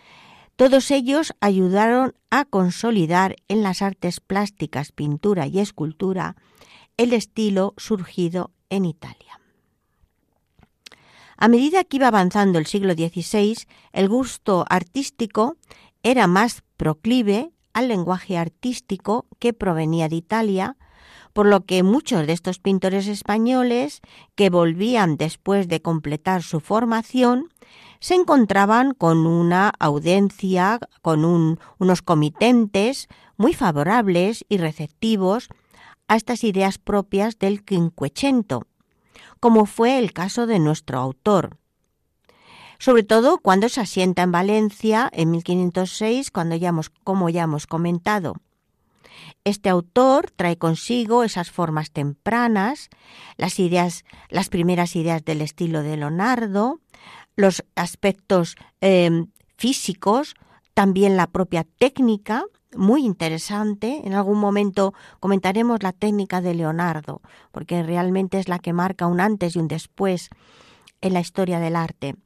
todos 0.56 0.90
ellos 0.90 1.32
ayudaron 1.40 2.14
a 2.30 2.44
consolidar 2.44 3.36
en 3.48 3.62
las 3.62 3.82
artes 3.82 4.20
plásticas, 4.20 4.90
pintura 4.92 5.46
y 5.46 5.60
escultura 5.60 6.36
el 7.00 7.14
estilo 7.14 7.72
surgido 7.78 8.50
en 8.68 8.84
Italia. 8.84 9.40
A 11.38 11.48
medida 11.48 11.82
que 11.82 11.96
iba 11.96 12.08
avanzando 12.08 12.58
el 12.58 12.66
siglo 12.66 12.92
XVI, 12.92 13.56
el 13.94 14.06
gusto 14.10 14.66
artístico 14.68 15.56
era 16.02 16.26
más 16.26 16.62
proclive 16.76 17.52
al 17.72 17.88
lenguaje 17.88 18.36
artístico 18.36 19.24
que 19.38 19.54
provenía 19.54 20.10
de 20.10 20.16
Italia, 20.16 20.76
por 21.32 21.46
lo 21.46 21.64
que 21.64 21.82
muchos 21.82 22.26
de 22.26 22.34
estos 22.34 22.58
pintores 22.58 23.06
españoles 23.06 24.02
que 24.34 24.50
volvían 24.50 25.16
después 25.16 25.68
de 25.68 25.80
completar 25.80 26.42
su 26.42 26.60
formación 26.60 27.48
se 28.00 28.14
encontraban 28.14 28.92
con 28.92 29.26
una 29.26 29.72
audiencia, 29.78 30.78
con 31.00 31.24
unos 31.78 32.02
comitentes 32.02 33.08
muy 33.38 33.54
favorables 33.54 34.44
y 34.50 34.58
receptivos 34.58 35.48
a 36.10 36.16
estas 36.16 36.42
ideas 36.42 36.78
propias 36.78 37.38
del 37.38 37.64
Quinquecento, 37.64 38.66
como 39.38 39.64
fue 39.64 39.96
el 39.96 40.12
caso 40.12 40.48
de 40.48 40.58
nuestro 40.58 40.98
autor. 40.98 41.56
Sobre 42.80 43.04
todo 43.04 43.38
cuando 43.38 43.68
se 43.68 43.80
asienta 43.80 44.22
en 44.22 44.32
Valencia 44.32 45.08
en 45.12 45.30
1506, 45.30 46.32
cuando 46.32 46.56
ya 46.56 46.74
como 47.04 47.28
ya 47.28 47.44
hemos 47.44 47.68
comentado. 47.68 48.34
Este 49.44 49.68
autor 49.68 50.32
trae 50.34 50.58
consigo 50.58 51.22
esas 51.22 51.52
formas 51.52 51.92
tempranas, 51.92 52.88
las 53.36 53.60
ideas, 53.60 54.04
las 54.30 54.48
primeras 54.48 54.96
ideas 54.96 55.24
del 55.24 55.40
estilo 55.40 55.84
de 55.84 55.96
Leonardo, 55.96 56.80
los 57.36 57.62
aspectos 57.76 58.56
em, 58.80 59.28
físicos, 59.56 60.34
también 60.74 61.16
la 61.16 61.28
propia 61.28 61.62
técnica, 61.78 62.42
muy 62.76 63.04
interesante. 63.04 64.02
En 64.04 64.14
algún 64.14 64.38
momento 64.38 64.94
comentaremos 65.18 65.82
la 65.82 65.92
técnica 65.92 66.40
de 66.40 66.54
Leonardo, 66.54 67.20
porque 67.52 67.82
realmente 67.82 68.38
es 68.38 68.48
la 68.48 68.58
que 68.58 68.72
marca 68.72 69.06
un 69.06 69.20
antes 69.20 69.56
y 69.56 69.58
un 69.58 69.68
después 69.68 70.30
en 71.00 71.14
la 71.14 71.20
historia 71.20 71.60
del 71.60 71.76
arte. 71.76 72.16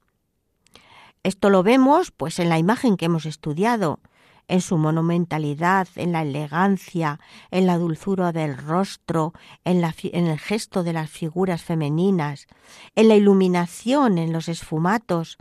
Esto 1.22 1.48
lo 1.48 1.62
vemos 1.62 2.10
pues 2.10 2.38
en 2.38 2.48
la 2.48 2.58
imagen 2.58 2.96
que 2.96 3.06
hemos 3.06 3.24
estudiado, 3.24 4.00
en 4.46 4.60
su 4.60 4.76
monumentalidad, 4.76 5.88
en 5.96 6.12
la 6.12 6.22
elegancia, 6.22 7.18
en 7.50 7.66
la 7.66 7.78
dulzura 7.78 8.32
del 8.32 8.56
rostro, 8.58 9.32
en, 9.64 9.82
en, 9.82 10.26
el 10.26 10.38
gesto 10.38 10.82
de 10.82 10.92
las 10.92 11.08
figuras 11.08 11.62
femeninas, 11.62 12.46
en 12.94 13.08
la 13.08 13.16
iluminación, 13.16 14.18
en 14.18 14.32
los 14.32 14.48
esfumatos, 14.48 15.38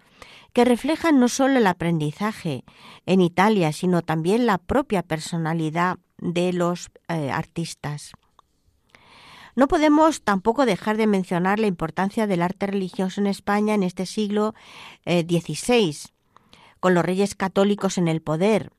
que 0.54 0.66
reflejan 0.66 1.20
no 1.20 1.28
solo 1.28 1.58
el 1.58 1.68
aprendizaje 1.68 2.64
en 3.06 3.22
Italia, 3.22 3.74
sino 3.74 4.04
también 4.04 4.46
la 4.46 4.60
propia 4.60 5.02
personalidad 5.02 5.98
de 6.20 6.54
los 6.54 6.92
eh, 7.10 7.32
artistas. 7.32 8.12
No 9.56 9.68
podemos 9.68 10.24
tampoco 10.24 10.66
dejar 10.66 10.98
de 10.98 11.08
mencionar 11.08 11.60
la 11.60 11.68
importancia 11.68 12.26
del 12.26 12.42
arte 12.42 12.68
religioso 12.68 13.22
en 13.22 13.28
España 13.28 13.76
en 13.76 13.84
este 13.84 14.06
siglo 14.06 14.56
XVI, 15.06 15.90
eh, 15.90 15.94
con 16.80 16.94
los 16.94 17.06
reyes 17.06 17.36
católicos 17.36 17.98
en 17.98 18.08
el 18.08 18.22
poder, 18.22 18.72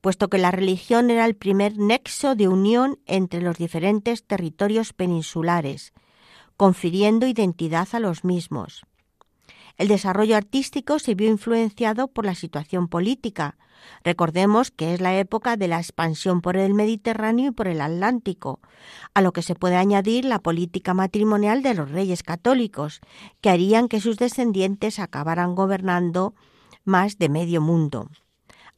puesto 0.00 0.28
que 0.28 0.38
la 0.38 0.50
religión 0.50 1.10
era 1.10 1.24
el 1.24 1.36
primer 1.36 1.78
nexo 1.78 2.34
de 2.34 2.48
unión 2.48 2.98
entre 3.06 3.40
los 3.40 3.58
diferentes 3.58 4.24
territorios 4.24 4.92
peninsulares, 4.92 5.92
confiriendo 6.56 7.26
identidad 7.26 7.88
a 7.92 8.00
los 8.00 8.24
mismos. 8.24 8.84
El 9.76 9.88
desarrollo 9.88 10.36
artístico 10.36 10.98
se 10.98 11.14
vio 11.14 11.28
influenciado 11.28 12.08
por 12.08 12.24
la 12.26 12.34
situación 12.34 12.88
política. 12.88 13.56
Recordemos 14.04 14.70
que 14.70 14.94
es 14.94 15.00
la 15.00 15.18
época 15.18 15.56
de 15.56 15.68
la 15.68 15.78
expansión 15.78 16.40
por 16.40 16.56
el 16.56 16.74
Mediterráneo 16.74 17.48
y 17.48 17.50
por 17.52 17.68
el 17.68 17.80
Atlántico, 17.80 18.60
a 19.14 19.22
lo 19.22 19.32
que 19.32 19.42
se 19.42 19.54
puede 19.54 19.76
añadir 19.76 20.24
la 20.24 20.38
política 20.38 20.94
matrimonial 20.94 21.62
de 21.62 21.74
los 21.74 21.90
reyes 21.90 22.22
católicos, 22.22 23.00
que 23.40 23.50
harían 23.50 23.88
que 23.88 24.00
sus 24.00 24.18
descendientes 24.18 24.98
acabaran 24.98 25.54
gobernando 25.54 26.34
más 26.84 27.18
de 27.18 27.28
medio 27.28 27.60
mundo. 27.60 28.08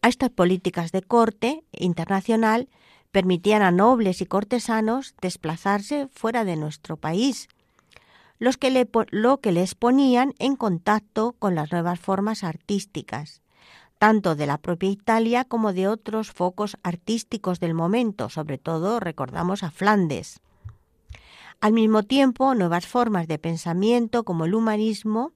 A 0.01 0.09
estas 0.09 0.31
políticas 0.31 0.93
de 0.93 1.03
corte 1.03 1.65
internacional 1.73 2.69
permitían 3.11 3.63
a 3.63 3.71
nobles 3.71 4.21
y 4.21 4.27
cortesanos 4.27 5.15
desplazarse 5.23 6.09
fuera 6.09 6.45
de 6.45 6.57
nuestro 6.57 6.97
país, 6.97 7.49
los 8.39 8.57
que 8.57 8.89
lo 9.11 9.41
que 9.41 9.53
les 9.53 9.75
ponían 9.75 10.35
en 10.39 10.57
contacto 10.57 11.35
con 11.39 11.55
las 11.55 11.73
nuevas 11.73 12.01
formas 12.01 12.45
artísticas, 12.45 13.43
tanto 13.99 14.35
de 14.35 14.47
la 14.47 14.59
propia 14.59 14.91
Italia 14.91 15.45
como 15.45 15.73
de 15.73 15.89
otros 15.89 16.31
focos 16.31 16.77
artísticos 16.83 17.61
del 17.61 17.75
momento, 17.75 18.29
sobre 18.29 18.59
todo 18.59 19.01
recordamos 19.01 19.63
a 19.63 19.71
Flandes. 19.71 20.41
Al 21.61 21.73
mismo 21.73 22.03
tiempo, 22.03 22.55
nuevas 22.55 22.87
formas 22.87 23.27
de 23.29 23.39
pensamiento 23.39 24.25
como 24.25 24.45
el 24.45 24.55
humanismo 24.55 25.33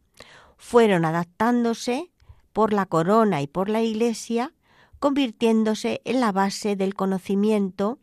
fueron 0.58 1.04
adaptándose 1.04 2.10
por 2.52 2.72
la 2.72 2.86
corona 2.86 3.40
y 3.40 3.46
por 3.46 3.68
la 3.68 3.82
Iglesia, 3.82 4.52
convirtiéndose 4.98 6.02
en 6.04 6.20
la 6.20 6.32
base 6.32 6.74
del 6.74 6.94
conocimiento 6.94 7.98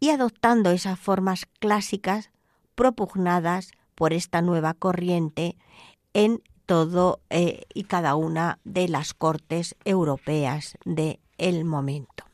y 0.00 0.10
adoptando 0.10 0.70
esas 0.70 0.98
formas 0.98 1.46
clásicas 1.60 2.30
propugnadas 2.74 3.70
por 3.98 4.12
esta 4.12 4.42
nueva 4.42 4.74
corriente 4.74 5.56
en 6.14 6.40
todo 6.66 7.20
eh, 7.30 7.62
y 7.74 7.84
cada 7.84 8.14
una 8.14 8.60
de 8.62 8.86
las 8.86 9.12
cortes 9.12 9.74
europeas 9.84 10.78
del 10.84 11.18
el 11.36 11.64
momento. 11.64 12.24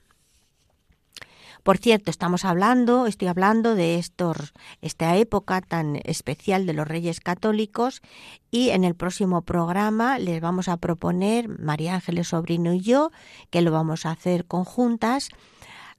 Por 1.63 1.79
cierto, 1.79 2.11
estamos 2.11 2.45
hablando, 2.45 3.07
estoy 3.07 3.29
hablando 3.29 3.75
de 3.75 3.99
estos, 3.99 4.53
esta 4.83 5.17
época 5.17 5.63
tan 5.63 5.99
especial 6.05 6.67
de 6.67 6.75
los 6.75 6.87
Reyes 6.87 7.21
Católicos 7.21 8.03
y 8.51 8.69
en 8.71 8.85
el 8.85 8.95
próximo 8.95 9.41
programa 9.41 10.19
les 10.19 10.43
vamos 10.43 10.69
a 10.69 10.77
proponer, 10.77 11.49
María 11.49 11.95
Ángeles 11.95 12.29
Sobrino 12.29 12.75
y 12.75 12.81
yo, 12.81 13.11
que 13.49 13.63
lo 13.63 13.71
vamos 13.71 14.05
a 14.05 14.11
hacer 14.11 14.45
conjuntas, 14.45 15.31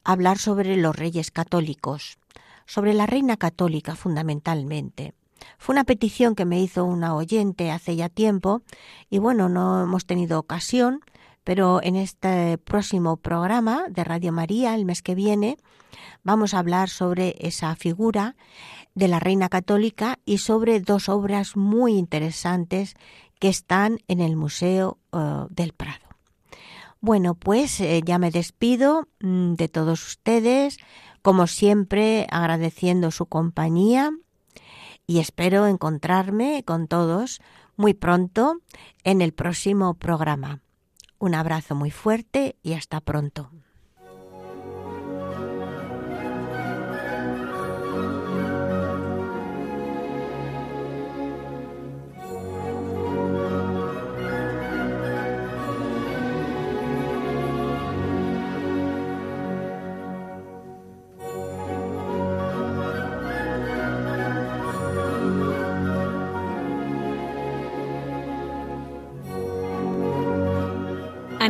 hablar 0.03 0.37
sobre 0.37 0.77
los 0.77 0.95
Reyes 0.95 1.31
Católicos, 1.31 2.19
sobre 2.67 2.93
la 2.93 3.07
Reina 3.07 3.35
Católica 3.35 3.95
fundamentalmente. 3.95 5.15
Fue 5.57 5.73
una 5.73 5.83
petición 5.83 6.35
que 6.35 6.45
me 6.45 6.61
hizo 6.61 6.85
una 6.85 7.15
oyente 7.15 7.71
hace 7.71 7.95
ya 7.95 8.09
tiempo 8.09 8.61
y 9.09 9.19
bueno, 9.19 9.49
no 9.49 9.83
hemos 9.83 10.05
tenido 10.05 10.39
ocasión, 10.39 11.01
pero 11.43 11.81
en 11.81 11.95
este 11.95 12.57
próximo 12.57 13.17
programa 13.17 13.85
de 13.89 14.03
Radio 14.03 14.31
María, 14.31 14.75
el 14.75 14.85
mes 14.85 15.01
que 15.01 15.15
viene, 15.15 15.57
vamos 16.23 16.53
a 16.53 16.59
hablar 16.59 16.89
sobre 16.89 17.35
esa 17.39 17.75
figura 17.75 18.35
de 18.95 19.07
la 19.07 19.19
Reina 19.19 19.49
Católica 19.49 20.19
y 20.25 20.39
sobre 20.39 20.79
dos 20.79 21.09
obras 21.09 21.55
muy 21.55 21.97
interesantes 21.97 22.95
que 23.39 23.49
están 23.49 23.99
en 24.07 24.21
el 24.21 24.35
Museo 24.35 24.97
eh, 25.13 25.45
del 25.49 25.73
Prado. 25.73 26.05
Bueno, 27.01 27.35
pues 27.35 27.79
eh, 27.81 28.01
ya 28.03 28.17
me 28.17 28.31
despido 28.31 29.07
mm, 29.19 29.53
de 29.53 29.67
todos 29.67 30.03
ustedes, 30.07 30.77
como 31.21 31.45
siempre 31.45 32.25
agradeciendo 32.31 33.11
su 33.11 33.27
compañía 33.27 34.11
y 35.07 35.19
espero 35.19 35.67
encontrarme 35.67 36.63
con 36.65 36.87
todos 36.87 37.41
muy 37.75 37.93
pronto 37.93 38.61
en 39.03 39.21
el 39.21 39.33
próximo 39.33 39.93
programa. 39.95 40.61
Un 41.19 41.35
abrazo 41.35 41.75
muy 41.75 41.91
fuerte 41.91 42.57
y 42.61 42.73
hasta 42.73 43.01
pronto. 43.01 43.51